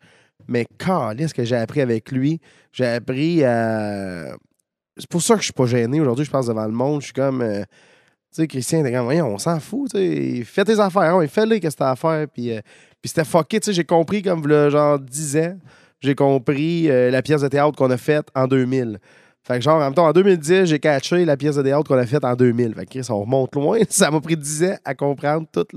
Mais 0.47 0.67
ce 0.79 1.33
que 1.33 1.43
j'ai 1.43 1.55
appris 1.55 1.81
avec 1.81 2.11
lui, 2.11 2.39
j'ai 2.71 2.85
appris 2.85 3.43
à. 3.43 4.35
C'est 4.97 5.09
pour 5.09 5.21
ça 5.21 5.33
que 5.33 5.39
je 5.39 5.45
suis 5.45 5.53
pas 5.53 5.65
gêné 5.65 5.99
aujourd'hui, 5.99 6.25
je 6.25 6.31
pense, 6.31 6.45
devant 6.45 6.65
le 6.65 6.71
monde. 6.71 7.01
Je 7.01 7.05
suis 7.05 7.13
comme. 7.13 7.41
euh, 7.41 7.63
tu 7.63 8.41
sais, 8.41 8.47
Christian, 8.47 8.83
t'es 8.83 8.91
comme, 8.91 9.05
Voyons, 9.05 9.27
on 9.27 9.37
s'en 9.37 9.59
fout, 9.59 9.91
tu 9.91 9.97
sais. 9.97 10.43
Fais 10.43 10.65
tes 10.65 10.79
affaires, 10.79 11.15
hein, 11.15 11.27
fais-les, 11.27 11.59
qu'est-ce 11.59 11.75
que 11.75 11.79
t'as 11.79 11.91
à 11.91 11.95
faire. 11.95 12.27
Puis, 12.27 12.51
euh, 12.51 12.59
puis 13.01 13.09
c'était 13.09 13.23
fucké, 13.23 13.59
tu 13.59 13.67
sais. 13.67 13.73
J'ai 13.73 13.85
compris, 13.85 14.21
comme, 14.21 14.41
v'là, 14.41 14.69
genre, 14.69 14.99
10 14.99 15.37
ans, 15.37 15.57
j'ai 16.01 16.15
compris 16.15 16.91
euh, 16.91 17.09
la 17.11 17.21
pièce 17.21 17.41
de 17.41 17.47
théâtre 17.47 17.77
qu'on 17.77 17.89
a 17.89 17.97
faite 17.97 18.27
en 18.35 18.47
2000. 18.47 18.99
Fait 19.45 19.57
que, 19.57 19.61
genre, 19.61 19.75
en 19.75 19.79
même 19.79 19.93
temps, 19.93 20.07
en 20.07 20.11
2010, 20.11 20.65
j'ai 20.65 20.79
catché 20.79 21.23
la 21.23 21.37
pièce 21.37 21.55
de 21.55 21.61
théâtre 21.61 21.87
qu'on 21.87 21.97
a 21.97 22.05
faite 22.05 22.25
en 22.25 22.35
2000. 22.35 22.73
Fait 22.73 22.85
que, 22.85 22.89
Chris, 22.89 23.07
on 23.09 23.21
remonte 23.21 23.53
loin. 23.53 23.79
Ça 23.89 24.09
m'a 24.09 24.19
pris 24.19 24.35
10 24.35 24.63
ans 24.63 24.75
à 24.83 24.95
comprendre 24.95 25.47
toute 25.51 25.69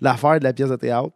l'affaire 0.00 0.38
de 0.38 0.44
la 0.44 0.54
pièce 0.54 0.70
de 0.70 0.76
théâtre. 0.76 1.10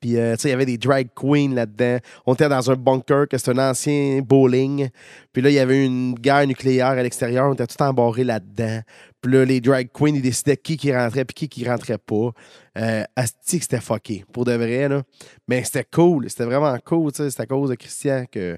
Puis, 0.00 0.16
euh, 0.16 0.36
tu 0.36 0.42
sais, 0.42 0.48
il 0.48 0.52
y 0.52 0.54
avait 0.54 0.64
des 0.64 0.78
drag 0.78 1.08
queens 1.14 1.54
là-dedans. 1.54 1.98
On 2.24 2.34
était 2.34 2.48
dans 2.48 2.70
un 2.70 2.76
bunker, 2.76 3.28
que 3.28 3.36
c'était 3.36 3.50
un 3.50 3.70
ancien 3.70 4.20
bowling. 4.22 4.88
Puis 5.32 5.42
là, 5.42 5.50
il 5.50 5.54
y 5.54 5.58
avait 5.58 5.84
une 5.84 6.14
guerre 6.14 6.46
nucléaire 6.46 6.86
à 6.86 7.02
l'extérieur. 7.02 7.50
On 7.50 7.54
était 7.54 7.66
tout 7.66 7.82
embarré 7.82 8.24
là-dedans. 8.24 8.80
Puis 9.20 9.32
là, 9.32 9.44
les 9.44 9.60
drag 9.60 9.88
queens, 9.92 10.14
ils 10.14 10.22
décidaient 10.22 10.56
qui 10.56 10.76
qui 10.76 10.94
rentrait 10.94 11.24
puis 11.24 11.34
qui 11.34 11.48
qui 11.48 11.68
rentrait 11.68 11.98
pas. 11.98 12.30
Euh, 12.78 13.04
asti 13.16 13.60
c'était 13.60 13.80
fucké, 13.80 14.24
pour 14.32 14.44
de 14.44 14.52
vrai, 14.52 14.88
là. 14.88 15.02
Mais 15.48 15.62
c'était 15.64 15.84
cool. 15.84 16.30
C'était 16.30 16.44
vraiment 16.44 16.76
cool, 16.84 17.12
tu 17.12 17.24
sais. 17.24 17.30
C'est 17.30 17.42
à 17.42 17.46
cause 17.46 17.70
de 17.70 17.74
Christian 17.74 18.24
que, 18.30 18.56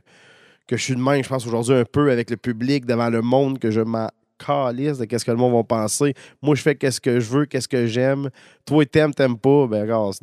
que 0.67 0.77
je 0.77 0.83
suis 0.83 0.95
de 0.95 1.01
même, 1.01 1.23
je 1.23 1.29
pense, 1.29 1.47
aujourd'hui, 1.47 1.75
un 1.75 1.85
peu 1.85 2.11
avec 2.11 2.31
le 2.31 2.37
public, 2.37 2.87
devant 2.87 3.11
le 3.11 3.23
monde, 3.23 3.59
que 3.59 3.71
je 3.71 3.81
m'en 3.81 4.09
calisse 4.39 4.99
de 4.99 5.05
qu'est-ce 5.05 5.25
que 5.25 5.31
le 5.31 5.37
monde 5.37 5.55
va 5.55 5.63
penser. 5.63 6.15
Moi, 6.43 6.55
je 6.55 6.63
fais 6.63 6.75
qu'est-ce 6.75 7.01
que 7.01 7.21
je 7.21 7.31
veux, 7.31 7.47
qu'est-ce 7.47 7.69
que 7.69 7.87
j'aime. 7.87 8.31
Toi, 8.67 8.85
t'aimes, 8.87 9.15
t'aimes 9.15 9.39
pas. 9.39 9.67
Ben, 9.67 9.83
regarde. 9.83 10.15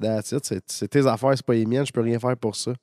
C'est- 0.44 0.88
tes 0.88 1.08
affaires, 1.08 1.32
c'est 1.36 1.46
pas 1.46 1.54
les 1.54 1.66
miennes. 1.66 1.86
Je 1.86 1.92
peux 1.92 2.02
rien 2.02 2.20
faire 2.20 2.36
pour 2.38 2.56
ça. 2.56 2.74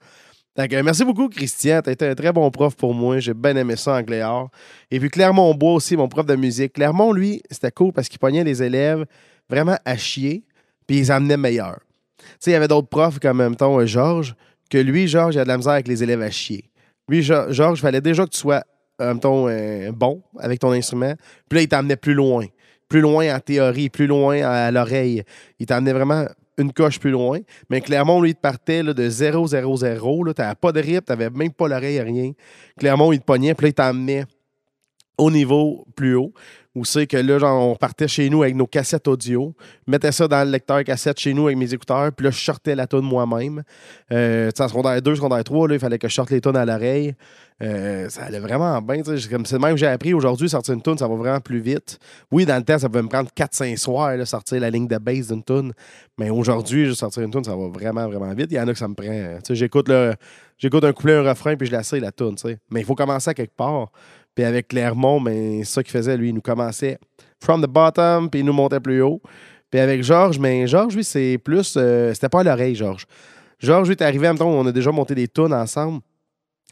Donc, 0.56 0.72
merci 0.72 1.04
beaucoup, 1.04 1.28
Christian. 1.28 1.80
Tu 1.82 1.90
été 1.90 2.06
un 2.08 2.14
très 2.14 2.32
bon 2.32 2.50
prof 2.50 2.74
pour 2.74 2.92
moi. 2.92 3.20
J'ai 3.20 3.34
bien 3.34 3.54
aimé 3.54 3.76
ça 3.76 4.00
en. 4.00 4.48
Et 4.90 4.98
puis 4.98 5.08
Clermont 5.08 5.54
Bois 5.54 5.74
aussi, 5.74 5.96
mon 5.96 6.08
prof 6.08 6.26
de 6.26 6.34
musique. 6.34 6.72
Clermont, 6.72 7.12
lui, 7.12 7.42
c'était 7.50 7.70
cool 7.70 7.92
parce 7.92 8.08
qu'il 8.08 8.18
pognait 8.18 8.42
les 8.42 8.60
élèves 8.62 9.04
vraiment 9.48 9.76
à 9.84 9.96
chier, 9.96 10.44
puis 10.86 10.96
ils 10.96 11.00
les 11.00 11.10
amenait 11.12 11.36
meilleurs. 11.36 11.78
Tu 12.18 12.24
sais, 12.40 12.50
il 12.50 12.54
y 12.54 12.56
avait 12.56 12.68
d'autres 12.68 12.88
profs 12.88 13.20
comme, 13.20 13.46
mettons, 13.46 13.78
euh, 13.78 13.86
Georges, 13.86 14.34
que 14.68 14.78
lui, 14.78 15.06
Georges, 15.06 15.36
il 15.36 15.38
a 15.38 15.44
de 15.44 15.48
la 15.48 15.56
misère 15.56 15.74
avec 15.74 15.86
les 15.86 16.02
élèves 16.02 16.22
à 16.22 16.30
chier. 16.30 16.67
Lui, 17.08 17.22
Georges, 17.22 17.80
fallait 17.80 18.00
déjà 18.00 18.24
que 18.24 18.30
tu 18.30 18.38
sois, 18.38 18.62
euh, 19.00 19.14
mettons, 19.14 19.48
euh, 19.48 19.90
bon 19.92 20.22
avec 20.38 20.60
ton 20.60 20.72
instrument. 20.72 21.14
Puis 21.48 21.56
là, 21.58 21.62
il 21.62 21.68
t'amenait 21.68 21.96
plus 21.96 22.14
loin. 22.14 22.46
Plus 22.88 23.00
loin 23.00 23.34
en 23.34 23.40
théorie, 23.40 23.88
plus 23.90 24.06
loin 24.06 24.42
à 24.42 24.70
l'oreille. 24.70 25.22
Il 25.58 25.66
t'amenait 25.66 25.92
vraiment 25.92 26.26
une 26.58 26.72
coche 26.72 26.98
plus 26.98 27.10
loin. 27.10 27.38
Mais 27.70 27.80
Clermont, 27.80 28.20
lui, 28.20 28.30
il 28.30 28.34
te 28.34 28.40
partait 28.40 28.82
là, 28.82 28.92
de 28.92 29.08
0, 29.08 29.46
0, 29.48 29.76
0. 29.76 30.32
Tu 30.32 30.42
n'avais 30.42 30.54
pas 30.54 30.72
de 30.72 30.80
rip, 30.80 31.04
tu 31.04 31.12
n'avais 31.12 31.30
même 31.30 31.52
pas 31.52 31.68
l'oreille, 31.68 32.00
rien. 32.00 32.32
Clermont, 32.78 33.12
il 33.12 33.20
te 33.20 33.24
pognait, 33.24 33.54
puis 33.54 33.66
là, 33.66 33.68
il 33.68 33.74
t'emmenait 33.74 34.24
au 35.18 35.30
niveau 35.30 35.84
plus 35.96 36.14
haut. 36.14 36.32
Où 36.74 36.84
c'est 36.84 37.08
que 37.08 37.16
là, 37.16 37.40
genre, 37.40 37.70
on 37.70 37.74
partait 37.74 38.06
chez 38.06 38.30
nous 38.30 38.42
avec 38.44 38.54
nos 38.54 38.66
cassettes 38.66 39.08
audio, 39.08 39.52
mettais 39.88 40.12
ça 40.12 40.28
dans 40.28 40.44
le 40.44 40.50
lecteur 40.52 40.84
cassette 40.84 41.18
chez 41.18 41.34
nous 41.34 41.46
avec 41.46 41.58
mes 41.58 41.74
écouteurs, 41.74 42.12
puis 42.12 42.24
là, 42.24 42.30
je 42.30 42.38
sortais 42.38 42.76
la 42.76 42.86
tonne 42.86 43.04
moi-même. 43.04 43.64
Euh, 44.12 44.50
en 44.56 44.68
secondaire 44.68 45.02
2, 45.02 45.16
secondaire 45.16 45.42
3, 45.42 45.68
là, 45.68 45.74
il 45.74 45.80
fallait 45.80 45.98
que 45.98 46.08
je 46.08 46.14
sorte 46.14 46.30
les 46.30 46.40
tonnes 46.40 46.56
à 46.56 46.64
l'oreille. 46.64 47.16
Euh, 47.60 48.08
ça 48.08 48.24
allait 48.24 48.38
vraiment 48.38 48.80
bien. 48.80 49.02
c'est 49.04 49.58
même 49.58 49.72
que 49.72 49.76
j'ai 49.76 49.88
appris 49.88 50.14
aujourd'hui, 50.14 50.48
sortir 50.48 50.74
une 50.74 50.82
tune, 50.82 50.96
ça 50.96 51.08
va 51.08 51.16
vraiment 51.16 51.40
plus 51.40 51.58
vite. 51.58 51.98
Oui, 52.30 52.46
dans 52.46 52.56
le 52.56 52.62
temps, 52.62 52.78
ça 52.78 52.88
pouvait 52.88 53.02
me 53.02 53.08
prendre 53.08 53.30
4-5 53.36 53.76
soirs, 53.76 54.16
là, 54.16 54.24
sortir 54.24 54.60
la 54.60 54.70
ligne 54.70 54.86
de 54.86 54.98
base 54.98 55.28
d'une 55.28 55.42
tune. 55.42 55.72
Mais 56.16 56.30
aujourd'hui, 56.30 56.94
sortir 56.94 57.24
une 57.24 57.32
tune, 57.32 57.42
ça 57.42 57.56
va 57.56 57.68
vraiment, 57.68 58.06
vraiment 58.06 58.32
vite. 58.34 58.48
Il 58.50 58.54
y 58.54 58.60
en 58.60 58.68
a 58.68 58.72
que 58.72 58.78
ça 58.78 58.86
me 58.86 58.94
prend. 58.94 59.06
euh, 59.08 59.40
j'écoute. 59.50 59.90
J'écoute 60.58 60.82
un 60.82 60.92
couplet, 60.92 61.14
un 61.14 61.22
refrain, 61.22 61.54
puis 61.54 61.68
je 61.68 61.72
l'essaye 61.72 62.00
la 62.00 62.10
sais. 62.36 62.58
Mais 62.70 62.80
il 62.80 62.84
faut 62.84 62.96
commencer 62.96 63.30
à 63.30 63.34
quelque 63.34 63.54
part. 63.54 63.92
Puis 64.38 64.44
avec 64.44 64.68
Clermont, 64.68 65.20
ben, 65.20 65.64
c'est 65.64 65.72
ça 65.72 65.82
qu'il 65.82 65.90
faisait, 65.90 66.16
lui. 66.16 66.28
Il 66.28 66.34
nous 66.36 66.40
commençait 66.40 66.96
from 67.42 67.60
the 67.60 67.66
bottom, 67.66 68.30
puis 68.30 68.38
il 68.38 68.46
nous 68.46 68.52
montait 68.52 68.78
plus 68.78 69.02
haut. 69.02 69.20
Puis 69.68 69.80
avec 69.80 70.04
Georges, 70.04 70.38
mais 70.38 70.64
Georges, 70.68 70.94
lui, 70.94 71.02
c'est 71.02 71.38
plus. 71.38 71.74
euh, 71.76 72.14
C'était 72.14 72.28
pas 72.28 72.42
à 72.42 72.44
l'oreille, 72.44 72.76
Georges. 72.76 73.04
Georges, 73.58 73.88
lui, 73.88 73.96
est 73.96 74.02
arrivé, 74.02 74.32
temps, 74.36 74.48
on 74.48 74.64
a 74.64 74.70
déjà 74.70 74.92
monté 74.92 75.16
des 75.16 75.26
tunes 75.26 75.52
ensemble. 75.52 76.02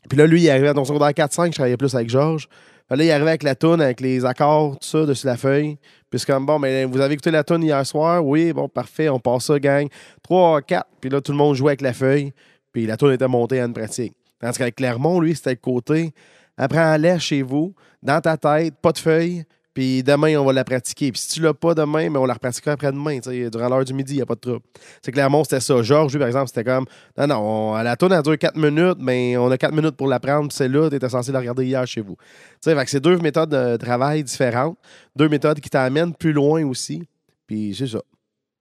Puis 0.08 0.16
là, 0.16 0.28
lui, 0.28 0.42
il 0.42 0.48
arrivait 0.48 0.72
dans 0.74 0.84
son 0.84 0.94
secondaire 0.94 1.26
4-5, 1.26 1.46
je 1.46 1.50
travaillais 1.56 1.76
plus 1.76 1.92
avec 1.92 2.08
Georges. 2.08 2.46
Puis 2.88 2.96
là, 2.96 3.04
il 3.04 3.10
arrivait 3.10 3.30
avec 3.30 3.42
la 3.42 3.56
tune, 3.56 3.80
avec 3.80 4.00
les 4.00 4.24
accords, 4.24 4.78
tout 4.78 4.86
ça, 4.86 5.04
dessus 5.04 5.26
la 5.26 5.36
feuille. 5.36 5.76
Puis 6.08 6.20
c'est 6.20 6.26
comme, 6.26 6.46
bon, 6.46 6.60
mais 6.60 6.84
vous 6.84 7.00
avez 7.00 7.14
écouté 7.14 7.32
la 7.32 7.42
tune 7.42 7.64
hier 7.64 7.84
soir? 7.84 8.24
Oui, 8.24 8.52
bon, 8.52 8.68
parfait, 8.68 9.08
on 9.08 9.18
passe 9.18 9.46
ça, 9.46 9.58
gang. 9.58 9.88
3, 10.22 10.62
4. 10.62 10.86
Puis 11.00 11.10
là, 11.10 11.20
tout 11.20 11.32
le 11.32 11.38
monde 11.38 11.56
jouait 11.56 11.70
avec 11.70 11.80
la 11.80 11.92
feuille. 11.92 12.32
Puis 12.72 12.86
la 12.86 12.96
tune 12.96 13.10
était 13.10 13.26
montée 13.26 13.58
à 13.58 13.64
une 13.64 13.74
pratique. 13.74 14.12
Tandis 14.38 14.56
qu'avec 14.56 14.76
Clermont, 14.76 15.18
lui, 15.18 15.34
c'était 15.34 15.50
le 15.50 15.56
côté, 15.56 16.12
apprends-la 16.56 17.18
chez 17.18 17.42
vous, 17.42 17.74
dans 18.02 18.20
ta 18.20 18.36
tête, 18.36 18.74
pas 18.80 18.92
de 18.92 18.98
feuille. 18.98 19.44
Puis 19.74 20.02
demain, 20.02 20.34
on 20.38 20.44
va 20.46 20.54
la 20.54 20.64
pratiquer. 20.64 21.12
Puis 21.12 21.20
si 21.20 21.28
tu 21.34 21.42
l'as 21.42 21.52
pas 21.52 21.74
demain, 21.74 22.08
mais 22.08 22.18
on 22.18 22.24
la 22.24 22.32
repratiquera 22.32 22.72
après-demain, 22.72 23.18
durant 23.52 23.68
l'heure 23.68 23.84
du 23.84 23.92
midi, 23.92 24.14
il 24.14 24.16
n'y 24.16 24.22
a 24.22 24.26
pas 24.26 24.34
de 24.34 24.40
trouble. 24.40 24.60
C'est 25.02 25.12
Clermont, 25.12 25.44
c'était 25.44 25.60
ça. 25.60 25.82
Georges, 25.82 26.12
lui, 26.12 26.18
par 26.18 26.28
exemple, 26.28 26.46
c'était 26.48 26.64
comme, 26.64 26.86
non, 27.18 27.26
non, 27.26 27.36
on- 27.36 27.74
la 27.74 27.94
tourne, 27.94 28.14
elle 28.14 28.22
dure 28.22 28.38
4 28.38 28.56
minutes, 28.56 28.96
mais 28.98 29.36
on 29.36 29.50
a 29.50 29.58
4 29.58 29.74
minutes 29.74 29.94
pour 29.96 30.06
l'apprendre, 30.08 30.48
puis 30.48 30.56
c'est 30.56 30.68
là, 30.68 30.88
tu 30.88 30.96
étais 30.96 31.10
censé 31.10 31.30
la 31.30 31.40
regarder 31.40 31.66
hier 31.66 31.86
chez 31.86 32.00
vous. 32.00 32.16
Tu 32.62 32.70
sais, 32.70 32.84
c'est 32.86 33.00
deux 33.00 33.18
méthodes 33.18 33.50
de 33.50 33.76
travail 33.76 34.24
différentes, 34.24 34.78
deux 35.14 35.28
méthodes 35.28 35.60
qui 35.60 35.68
t'amènent 35.68 36.14
plus 36.14 36.32
loin 36.32 36.64
aussi. 36.64 37.02
Puis 37.46 37.74
c'est 37.76 37.86
ça. 37.86 38.00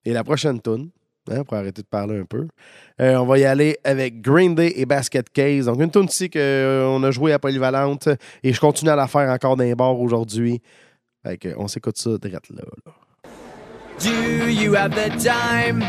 Et 0.04 0.12
la 0.12 0.26
prochaine 0.26 0.62
tune, 0.62 0.90
hein, 1.30 1.44
pour 1.44 1.58
arrêter 1.58 1.82
de 1.82 1.88
parler 1.88 2.20
un 2.20 2.26
peu, 2.26 2.48
euh, 3.02 3.16
on 3.16 3.26
va 3.26 3.38
y 3.40 3.46
aller 3.46 3.78
avec 3.84 4.22
Green 4.22 4.56
Day 4.56 4.74
et 4.76 4.86
Basket 4.86 5.30
Case. 5.30 5.66
Donc 5.66 5.82
une 5.82 5.92
tune 5.92 6.06
ici 6.06 6.30
qu'on 6.30 7.04
a 7.04 7.12
joué 7.12 7.34
à 7.34 7.40
Polyvalente 7.40 8.10
et 8.44 8.54
je 8.54 8.60
continue 8.60 8.92
à 8.92 8.96
la 8.96 9.08
faire 9.08 9.30
encore 9.30 9.58
dans 9.58 9.64
les 9.64 9.76
bars 9.76 10.00
aujourd'hui. 10.00 10.62
Fait 11.24 11.38
que 11.38 11.50
on 11.58 11.68
s'écoute 11.68 11.98
ça 11.98 12.18
direct 12.18 12.50
là. 12.52 12.64
là. 12.86 12.94
Do 13.98 14.50
you 14.50 14.74
have 14.74 14.94
the 14.94 15.10
time 15.24 15.80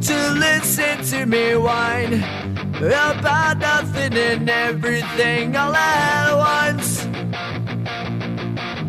to 0.00 0.14
listen 0.38 1.04
to 1.10 1.26
me 1.26 1.54
whine 1.54 2.24
about 2.80 3.58
nothing 3.58 4.16
and 4.16 4.48
everything 4.48 5.54
all 5.54 5.74
at 5.74 6.32
once? 6.34 7.06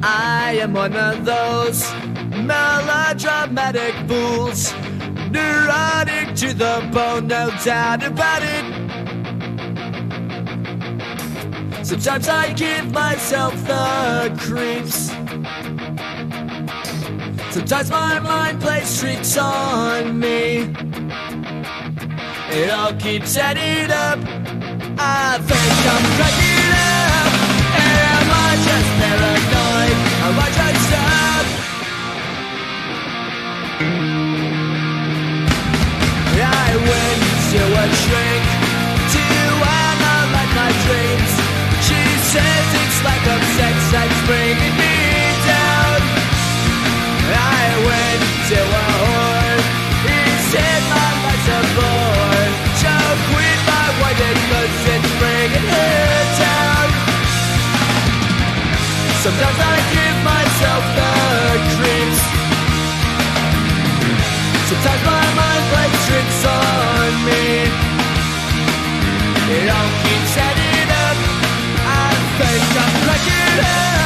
I 0.01 0.59
am 0.61 0.73
one 0.73 0.95
of 0.95 1.25
those 1.25 1.93
melodramatic 2.41 3.93
fools. 4.07 4.73
Neurotic 5.33 6.35
to 6.35 6.53
the 6.53 6.87
bone, 6.93 7.25
no 7.27 7.49
doubt 7.63 8.03
about 8.03 8.43
it. 8.43 8.65
Sometimes 11.83 12.27
I 12.29 12.53
give 12.53 12.91
myself 12.91 13.53
the 13.65 14.31
creeps. 14.39 15.11
Sometimes 17.51 17.89
my 17.89 18.19
mind 18.19 18.61
plays 18.61 18.99
tricks 18.99 19.35
on 19.37 20.19
me. 20.19 20.71
It 22.51 22.69
all 22.69 22.93
keeps 22.93 23.35
adding 23.35 23.91
up. 23.91 24.19
I 24.99 25.39
think 25.49 25.85
I'm 25.93 26.05
cracking 26.17 26.73
up. 26.91 27.33
Am 27.81 28.29
I 28.31 28.51
just 28.67 28.89
paranoid? 29.01 29.97
Am 30.25 30.39
I 30.39 30.49
just 30.59 30.93
up? 34.09 34.12
To 37.53 37.61
a 37.61 37.85
shrink 38.01 38.43
to 39.13 39.25
my 40.57 40.69
dreams. 40.89 41.33
She 41.85 42.01
says 42.33 42.65
it's 42.81 42.99
like 43.05 43.25
a 43.29 43.37
sex 43.93 44.09
bringing 44.25 44.73
me 44.73 44.97
down. 45.45 46.01
I 47.29 47.65
went 47.85 48.21
to 48.49 48.57
a 48.57 48.85
whore. 48.97 49.59
He 50.01 50.19
said 50.49 50.81
my 50.97 51.09
life's 51.21 51.49
a 51.53 51.61
bore. 51.77 52.49
My 53.69 53.85
it's 54.89 55.11
bringing 55.21 55.67
down. 56.41 56.87
Sometimes 59.21 59.59
I 59.61 59.77
give 59.93 60.17
myself 60.25 60.83
the 60.97 61.11
creeps. 61.77 62.21
Sometimes 64.73 65.12
Yeah. 73.55 74.02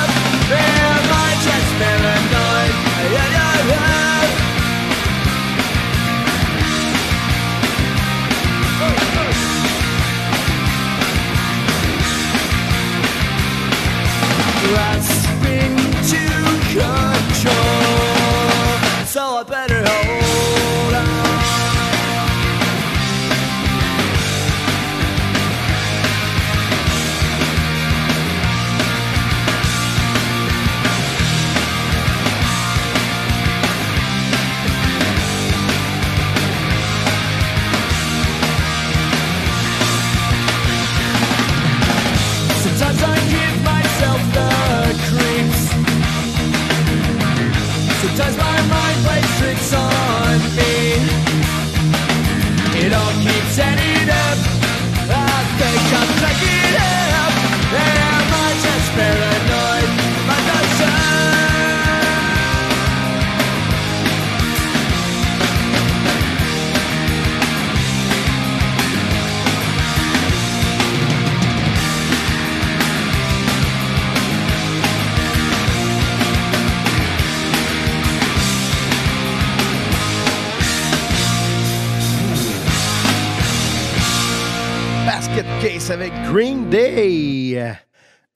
Avec 85.90 86.12
Green 86.30 86.70
Day. 86.70 87.78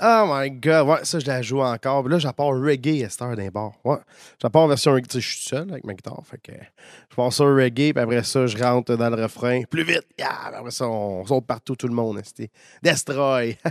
Oh 0.02 0.26
my 0.26 0.50
god, 0.50 0.88
ouais, 0.88 1.00
ça 1.04 1.20
je 1.20 1.28
la 1.28 1.42
joue 1.42 1.60
encore. 1.60 2.08
Là, 2.08 2.18
j'apporte 2.18 2.56
reggae 2.56 3.04
à 3.04 3.10
cette 3.10 3.22
heure 3.22 3.36
d'un 3.36 3.50
bar. 3.50 3.74
Ouais. 3.84 3.98
J'apporte 4.42 4.70
version 4.70 4.94
reggae. 4.94 5.08
Je 5.14 5.20
suis 5.20 5.50
seul 5.50 5.70
avec 5.70 5.84
ma 5.84 5.94
guitare. 5.94 6.24
Fait 6.26 6.38
que 6.42 6.54
je 6.54 7.30
ça 7.32 7.44
au 7.44 7.54
reggae, 7.54 7.92
puis 7.92 8.00
après 8.00 8.24
ça, 8.24 8.48
je 8.48 8.58
rentre 8.58 8.96
dans 8.96 9.10
le 9.10 9.22
refrain. 9.22 9.64
Plus 9.70 9.84
vite! 9.84 10.06
Yeah! 10.18 10.54
Après 10.54 10.72
ça, 10.72 10.88
on 10.88 11.26
saute 11.26 11.46
partout, 11.46 11.76
tout 11.76 11.88
le 11.88 11.94
monde. 11.94 12.22
C'était 12.24 12.50
Destroy! 12.82 13.58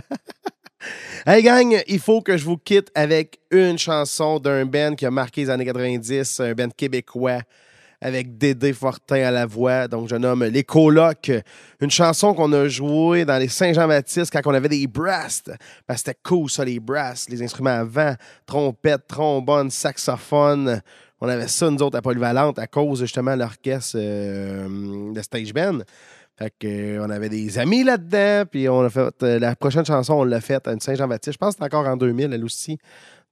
Hey 1.27 1.43
gang, 1.43 1.79
il 1.87 1.99
faut 1.99 2.21
que 2.21 2.37
je 2.37 2.43
vous 2.43 2.57
quitte 2.57 2.89
avec 2.95 3.39
une 3.51 3.77
chanson 3.77 4.39
d'un 4.39 4.65
band 4.65 4.95
qui 4.95 5.05
a 5.05 5.11
marqué 5.11 5.41
les 5.41 5.51
années 5.51 5.65
90, 5.65 6.39
un 6.39 6.53
band 6.53 6.69
québécois 6.75 7.41
avec 8.01 8.37
Dédé 8.37 8.73
Fortin 8.73 9.23
à 9.23 9.31
la 9.31 9.45
voix. 9.45 9.87
Donc, 9.87 10.09
je 10.09 10.15
nomme 10.15 10.43
Les 10.43 10.63
Colocs. 10.63 11.31
Une 11.79 11.91
chanson 11.91 12.33
qu'on 12.33 12.51
a 12.53 12.67
jouée 12.67 13.25
dans 13.25 13.37
les 13.37 13.47
Saint-Jean-Baptiste 13.47 14.33
quand 14.33 14.41
on 14.45 14.53
avait 14.53 14.69
des 14.69 14.87
brass. 14.87 15.43
Parce 15.85 16.01
que 16.01 16.07
c'était 16.07 16.19
cool, 16.23 16.49
ça, 16.49 16.65
les 16.65 16.79
brass, 16.79 17.29
les 17.29 17.43
instruments 17.43 17.69
avant. 17.69 18.15
Trompette, 18.47 19.07
trombone, 19.07 19.69
saxophone. 19.69 20.81
On 21.21 21.29
avait 21.29 21.47
ça, 21.47 21.69
nous 21.69 21.81
autres, 21.83 21.97
à 21.97 22.01
Polyvalente, 22.01 22.57
à 22.57 22.65
cause 22.65 23.01
justement 23.01 23.35
de 23.35 23.41
l'orchestre 23.41 23.95
euh, 23.99 25.13
de 25.13 25.21
Stage 25.21 25.53
Band. 25.53 25.79
Fait 26.39 26.51
que, 26.59 26.67
euh, 26.67 27.05
on 27.05 27.11
avait 27.11 27.29
des 27.29 27.59
amis 27.59 27.83
là-dedans, 27.83 28.45
puis 28.49 28.67
on 28.67 28.81
a 28.81 28.89
fait 28.89 29.21
euh, 29.21 29.37
la 29.37 29.55
prochaine 29.55 29.85
chanson, 29.85 30.15
on 30.15 30.23
l'a 30.23 30.41
faite 30.41 30.67
à 30.67 30.73
une 30.73 30.79
Saint-Jean-Baptiste. 30.79 31.33
Je 31.33 31.37
pense 31.37 31.55
que 31.55 31.63
c'était 31.63 31.75
encore 31.75 31.87
en 31.87 31.95
2000, 31.95 32.33
elle 32.33 32.43
aussi. 32.43 32.79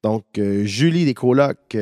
Donc, 0.03 0.23
Julie 0.35 1.03
des 1.03 1.15
colocs. 1.15 1.75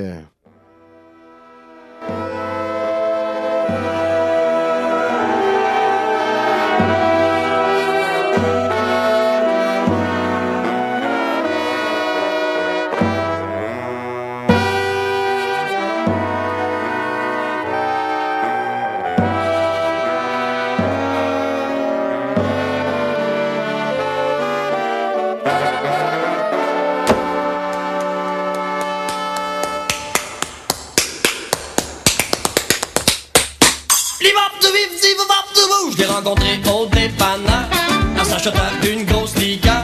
Rencontré 36.17 36.59
au 36.73 36.85
dépanneur 36.87 37.69
en 38.19 38.23
s'achetant 38.23 38.51
une 38.83 39.05
grosse 39.05 39.35
liqueur. 39.35 39.83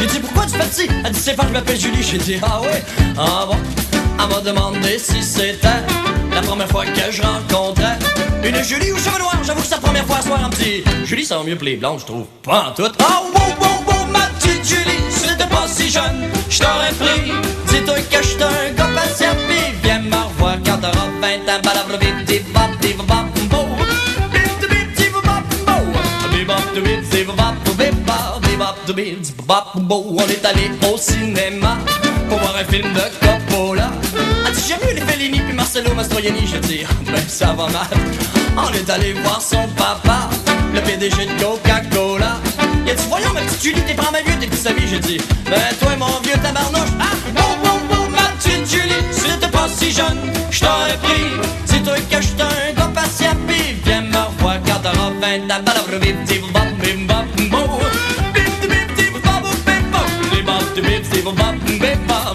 J'ai 0.00 0.06
dit 0.06 0.18
pourquoi 0.20 0.44
tu 0.46 0.52
fais 0.52 0.70
ci 0.70 0.88
Elle 1.04 1.12
dit 1.12 1.20
c'est 1.20 1.34
pas 1.34 1.44
je 1.48 1.52
m'appelle 1.52 1.78
Julie. 1.78 2.02
J'ai 2.02 2.18
dit 2.18 2.36
ah 2.42 2.60
ouais, 2.60 2.82
ah 3.18 3.46
bon. 3.46 3.56
Elle 4.20 4.28
m'a 4.28 4.40
demandé 4.40 4.98
si 4.98 5.22
c'était 5.22 5.68
la 6.32 6.40
première 6.42 6.68
fois 6.68 6.84
que 6.84 7.10
je 7.10 7.22
rencontrais 7.22 7.98
une 8.44 8.62
Julie 8.62 8.92
aux 8.92 8.98
cheveux 8.98 9.18
noirs. 9.18 9.38
J'avoue 9.44 9.60
que 9.60 9.66
c'est 9.66 9.74
la 9.74 9.80
première 9.80 10.06
fois 10.06 10.18
à 10.18 10.22
soir 10.22 10.44
un 10.44 10.50
petit. 10.50 10.84
Julie 11.04 11.24
ça 11.24 11.38
va 11.38 11.44
mieux 11.44 11.56
que 11.56 11.64
les 11.64 11.76
blondes, 11.76 12.00
je 12.00 12.06
trouve. 12.06 12.26
Pas 12.42 12.68
en 12.68 12.72
tout. 12.72 12.82
Oh 13.00 13.04
wow 13.34 13.40
wow 13.60 13.84
wow 13.86 14.06
ma 14.12 14.26
petite 14.38 14.64
Julie, 14.64 15.00
si 15.10 15.26
t'étais 15.26 15.48
pas 15.48 15.66
si 15.66 15.90
jeune, 15.90 16.28
je 16.48 16.58
t'aurais 16.58 16.92
pris. 16.92 17.32
Dis-toi 17.68 17.96
que 17.96 18.22
j'étais 18.24 18.44
un 18.44 18.72
gars 18.76 18.88
pas. 18.94 19.24
Viens 19.82 19.98
me 19.98 20.14
revoir 20.14 20.56
quand 20.64 20.78
t'auras 20.78 21.08
20 21.20 21.26
ans. 21.26 21.60
Balabla 21.62 21.96
bip 21.98 22.24
dip 22.24 22.52
On 28.94 30.28
est 30.28 30.44
allé 30.44 30.70
au 30.92 30.98
cinéma 30.98 31.78
pour 32.28 32.38
voir 32.38 32.56
un 32.56 32.64
film 32.70 32.92
de 32.92 33.00
Coppola. 33.24 33.90
As-tu 34.46 34.68
jamais 34.68 34.92
vu 34.92 35.00
les 35.00 35.00
Fellini 35.00 35.40
puis 35.40 35.54
Marcelo 35.54 35.94
Mastroianni? 35.94 36.46
Je 36.46 36.58
dis, 36.58 36.80
ben 37.06 37.26
ça 37.26 37.54
va 37.54 37.68
mal. 37.68 37.86
On 38.54 38.70
est 38.74 38.90
allé 38.90 39.14
voir 39.14 39.40
son 39.40 39.66
papa, 39.78 40.28
le 40.74 40.80
PDG 40.82 41.24
de 41.24 41.42
Coca-Cola. 41.42 42.36
Il 42.84 42.90
a 42.90 42.94
dit, 42.94 43.04
voyons 43.08 43.32
ma 43.32 43.40
petite 43.40 43.62
Julie, 43.62 43.80
t'es 43.80 43.94
pas 43.94 44.10
mal 44.10 44.24
vieux, 44.26 44.36
t'es 44.38 44.54
sa 44.54 44.74
vie. 44.74 44.86
J'ai 44.86 44.98
dit, 44.98 45.16
ben 45.46 45.74
toi 45.80 45.96
mon 45.98 46.20
vieux 46.22 46.36
tabarnouche, 46.42 46.92
ah, 47.00 47.16
bon, 47.34 47.42
bon, 47.64 47.78
bon, 47.88 48.10
ma 48.10 48.28
jeune, 48.42 50.20
je 50.50 50.96
pris. 50.98 51.24
Dis-toi 51.66 51.94
que 52.10 52.16
je 52.16 52.26
suis 52.26 52.42
un 52.42 52.72
gars 52.74 52.90
patient, 52.94 53.36
viens 53.86 54.02
me 54.02 54.18
revoir 54.18 54.58
quand 54.66 54.80
t'auras 54.82 55.12
20 55.18 55.50
ans. 55.50 55.62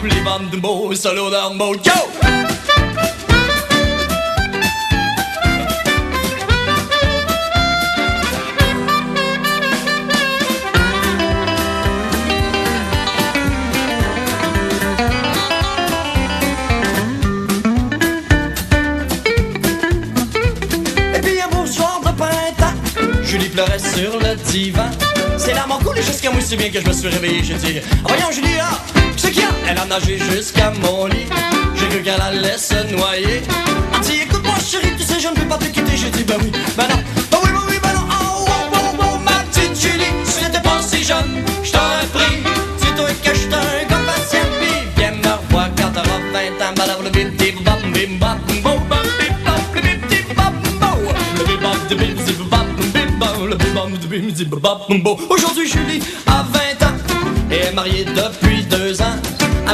Les 0.07 0.59
bo, 0.59 0.95
solo 0.95 1.29
down, 1.29 1.57
bo, 1.57 1.75
yo! 1.75 1.91
Et 21.13 21.21
puis 21.21 21.41
un 21.41 21.49
beau 21.49 21.65
soir 21.65 21.99
de 21.99 22.11
printemps, 22.17 22.65
Julie 23.23 23.49
pleurait 23.49 23.79
sur 23.79 24.17
le 24.19 24.35
divan. 24.51 24.89
C'est 25.37 25.53
là 25.53 25.65
mon 25.67 25.79
coulé 25.79 26.01
jusqu'à 26.01 26.31
moi, 26.31 26.39
si 26.41 26.55
bien 26.55 26.69
que 26.69 26.79
je 26.79 26.87
me 26.87 26.93
suis 26.93 27.09
réveillé. 27.09 27.43
J'ai 27.43 27.55
dit, 27.55 27.79
voyons 28.03 28.31
Julie, 28.31 28.57
ah, 28.61 28.79
Elle 29.69 29.77
a 29.77 29.85
nagé 29.85 30.17
jusqu'à 30.17 30.71
mon 30.81 31.07
lit. 31.07 31.27
J'ai 31.75 31.87
cru 31.89 32.01
qu'elle 32.01 32.21
allait 32.21 32.57
se 32.57 32.75
noyer. 32.95 33.41
Elle 33.93 33.99
dit, 33.99 34.21
écoute-moi 34.23 34.55
chérie, 34.65 34.95
tu 34.97 35.03
sais, 35.03 35.19
je 35.19 35.27
ne 35.27 35.33
peux 35.33 35.45
pas 35.45 35.57
te 35.57 35.65
quitter. 35.65 35.97
J'ai 35.97 36.09
dit, 36.09 36.23
ben 36.23 36.37
oui, 36.39 36.51
ben 36.77 36.87
non, 36.87 36.95
ben 37.31 37.37
oui, 37.43 37.49
ben 37.51 37.61
oui, 37.69 37.75
ben 37.83 37.93
non. 37.93 38.07
Oh, 38.09 38.45
oh, 38.47 38.51
oh, 38.73 38.77
oh, 38.99 39.17
ma 39.25 39.43
petite 39.43 39.79
Julie, 39.79 40.05
si 40.23 40.45
t'étais 40.45 40.61
pas 40.61 40.81
si 40.81 41.03
jeune, 41.03 41.43
je 41.63 41.71
t'aurais 41.71 42.07
pris. 42.13 42.37
Dis-toi 42.79 43.09
que 43.21 43.37
je 43.37 43.47
un 43.47 43.85
gars 43.89 44.03
patient, 44.05 44.47
puis 44.59 44.87
viens 44.95 45.11
me 45.11 45.35
revoir 45.37 45.69
quand 45.75 45.91
t'auras 45.91 46.21
20 46.31 46.65
ans. 46.65 46.73
Balabla, 46.77 47.09
bim, 47.09 47.29
bim, 47.37 47.61
bam, 47.65 47.91
bim, 47.91 48.17
bam, 48.19 48.39
bo, 48.63 48.79
bam, 48.89 49.03
bim, 49.19 49.35
bam, 49.43 49.61
bim, 49.73 49.99
bim, 50.09 50.35
bam, 50.35 50.53
bo. 50.79 51.11
Le 51.37 51.43
bim, 51.43 51.61
bam, 51.61 51.77
de 51.89 51.95
bim, 51.95 52.15
zip, 52.25 52.39
bam, 52.49 52.67
bim, 52.93 53.19
bam, 53.19 53.49
le 53.49 53.55
bim, 53.55 53.73
bam, 53.75 53.91
de 53.91 54.07
bim, 54.07 54.33
zip, 54.33 54.49
bam, 54.49 54.79
bo. 55.03 55.19
Aujourd'hui, 55.29 55.67
Julie 55.67 56.01
a 56.25 56.45
20 56.53 56.87
ans 56.87 56.97
et 57.51 57.55
est 57.55 57.73
mariée 57.73 58.05
depuis. 58.05 58.66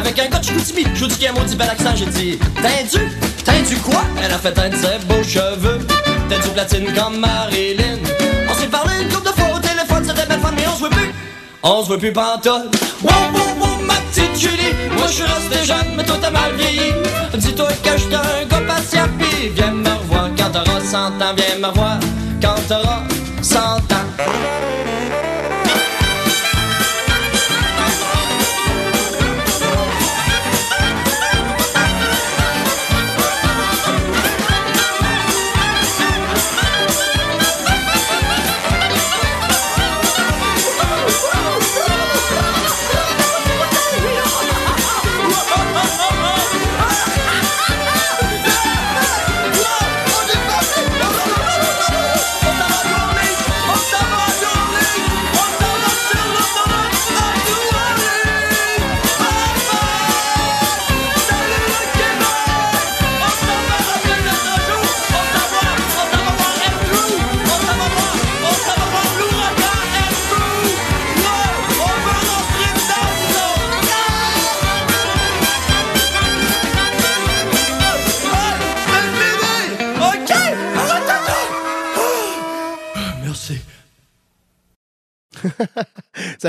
Avec 0.03 0.19
un 0.19 0.27
gars 0.27 0.39
de 0.39 0.43
Chicoutimi, 0.43 0.85
je 0.93 1.05
dis 1.05 1.15
qu'il 1.15 1.27
a 1.27 1.29
un 1.29 1.33
maudit 1.33 1.55
bel 1.55 1.69
accent, 1.69 1.95
j'ai 1.95 2.05
dit 2.07 2.37
T'as 2.61 2.83
dû, 2.83 3.09
t'as 3.45 3.61
dû 3.61 3.77
quoi? 3.77 4.01
Elle 4.21 4.33
a 4.33 4.37
fait 4.37 4.51
teindre 4.51 4.75
ses 4.75 5.05
beaux 5.05 5.23
cheveux. 5.23 5.79
T'as 6.27 6.39
du 6.39 6.49
platine 6.49 6.93
comme 6.93 7.19
Marilyn. 7.19 7.99
On 8.49 8.53
s'est 8.53 8.67
parlé 8.67 8.91
une 9.01 9.07
couple 9.07 9.29
de 9.29 9.33
fois 9.33 9.55
au 9.55 9.59
téléphone, 9.59 10.03
c'était 10.05 10.27
belle 10.27 10.41
femme, 10.41 10.55
mais 10.57 10.67
on 10.67 10.73
se 10.73 10.79
voit 10.79 10.89
plus. 10.89 11.13
On 11.63 11.81
se 11.83 11.87
voit 11.87 11.97
plus 11.97 12.11
pantoute. 12.11 12.75
Wow, 13.01 13.11
wow, 13.33 13.65
wow, 13.65 13.81
ma 13.85 13.93
petite 14.11 14.37
Julie. 14.37 14.73
Moi 14.97 15.07
je 15.07 15.13
suis 15.13 15.23
resté 15.23 15.65
jeune, 15.65 15.95
mais 15.95 16.03
toi 16.03 16.17
t'as 16.21 16.31
mal 16.31 16.53
vieilli. 16.57 16.91
Dis-toi 17.35 17.69
que 17.81 17.91
je 17.93 17.97
suis 18.03 18.13
un 18.13 18.45
gars 18.45 18.61
patient 18.67 19.07
Puis 19.17 19.51
viens 19.55 19.71
me 19.71 19.87
revoir. 19.87 20.29
Quand 20.37 20.49
t'auras 20.51 20.81
100 20.81 20.97
ans 20.97 21.33
Viens 21.37 21.59
me 21.59 21.67
revoir. 21.67 21.97
Quand 22.41 22.55
t'auras 22.67 23.03
100 23.41 23.57
ans 23.57 23.92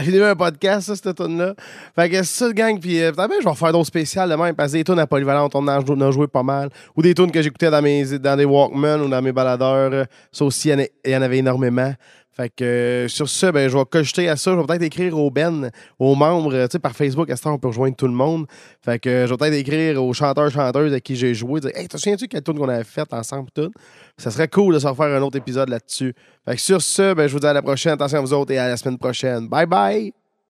Finit 0.05 0.20
un 0.20 0.36
podcast, 0.36 0.86
ça, 0.86 0.96
cette 0.96 1.16
tune-là. 1.16 1.55
Fait 1.94 2.11
que 2.11 2.16
c'est 2.16 2.44
ça, 2.44 2.52
gang. 2.52 2.78
Puis 2.78 3.00
euh, 3.02 3.11
je 3.16 3.44
vais 3.44 3.50
refaire 3.50 3.72
d'autres 3.72 3.86
spéciales 3.86 4.28
de 4.28 4.34
même 4.34 4.55
parce 4.55 4.72
que 4.72 4.78
des 4.78 4.84
tunes 4.84 4.98
à 4.98 5.07
Polyvalente, 5.07 5.55
on 5.55 5.66
en 5.66 6.00
a, 6.00 6.11
joué 6.11 6.26
pas 6.26 6.42
mal. 6.42 6.68
Ou 6.96 7.02
des 7.02 7.14
tunes 7.14 7.30
que 7.30 7.40
j'écoutais 7.40 7.70
dans, 7.70 7.82
mes, 7.82 8.18
dans 8.18 8.36
des 8.36 8.44
Walkman 8.44 9.00
ou 9.00 9.09
dans 9.09 9.22
mes 9.22 9.32
baladeurs. 9.32 10.07
Ça 10.30 10.44
aussi, 10.44 10.70
il 10.70 10.88
y 11.07 11.11
y 11.11 11.16
en 11.16 11.22
avait 11.22 11.38
énormément. 11.38 11.94
Fait 12.36 12.50
que 12.50 12.64
euh, 12.64 13.09
sur 13.09 13.28
ça, 13.28 13.52
ben, 13.52 13.68
je 13.68 13.78
vais 13.78 13.84
cocheter 13.84 14.28
à 14.28 14.34
ça. 14.34 14.52
Je 14.52 14.57
vais 14.57 14.66
peut-être 14.66 14.82
écrire 14.82 15.16
aux 15.16 15.30
Ben, 15.30 15.70
aux 16.00 16.16
membres. 16.16 16.52
Tu 16.64 16.72
sais, 16.72 16.78
par 16.80 16.96
Facebook, 16.96 17.30
à 17.30 17.36
ce 17.36 17.42
temps, 17.42 17.55
on 17.55 17.59
peut 17.59 17.68
rejoindre 17.68 17.94
tout 17.94 18.09
le 18.09 18.12
monde. 18.12 18.46
Fait 18.84 18.98
que 18.98 19.26
je 19.26 19.30
vais 19.30 19.36
peut-être 19.36 19.55
écrire 19.55 20.02
aux 20.02 20.12
chanteurs, 20.12 20.50
chanteuses 20.50 20.92
à 20.92 21.00
qui 21.00 21.14
j'ai 21.14 21.32
joué. 21.32 21.61
Dire, 21.61 21.70
hey, 21.74 21.86
te 21.86 21.96
souviens-tu 21.96 22.26
quelle 22.26 22.42
tune 22.42 22.59
qu'on 22.59 22.68
avait 22.68 22.82
faite 22.82 23.12
ensemble? 23.12 23.50
Tout? 23.55 23.70
Ça 24.17 24.31
serait 24.31 24.49
cool 24.49 24.75
de 24.75 24.79
se 24.79 24.87
refaire 24.87 25.07
un 25.07 25.23
autre 25.23 25.37
épisode 25.37 25.69
là-dessus. 25.69 26.15
Fait 26.45 26.55
que 26.55 26.61
sur 26.61 26.81
ça, 26.81 27.15
ben, 27.15 27.27
je 27.27 27.33
vous 27.33 27.41
dis 27.41 27.47
à 27.47 27.53
la 27.53 27.62
prochaine. 27.62 27.93
Attention 27.93 28.19
à 28.19 28.21
vous 28.21 28.33
autres 28.33 28.53
et 28.53 28.59
à 28.59 28.69
la 28.69 28.77
semaine 28.77 28.99
prochaine. 28.99 29.49
Bye 29.49 29.67
bye! 29.67 30.24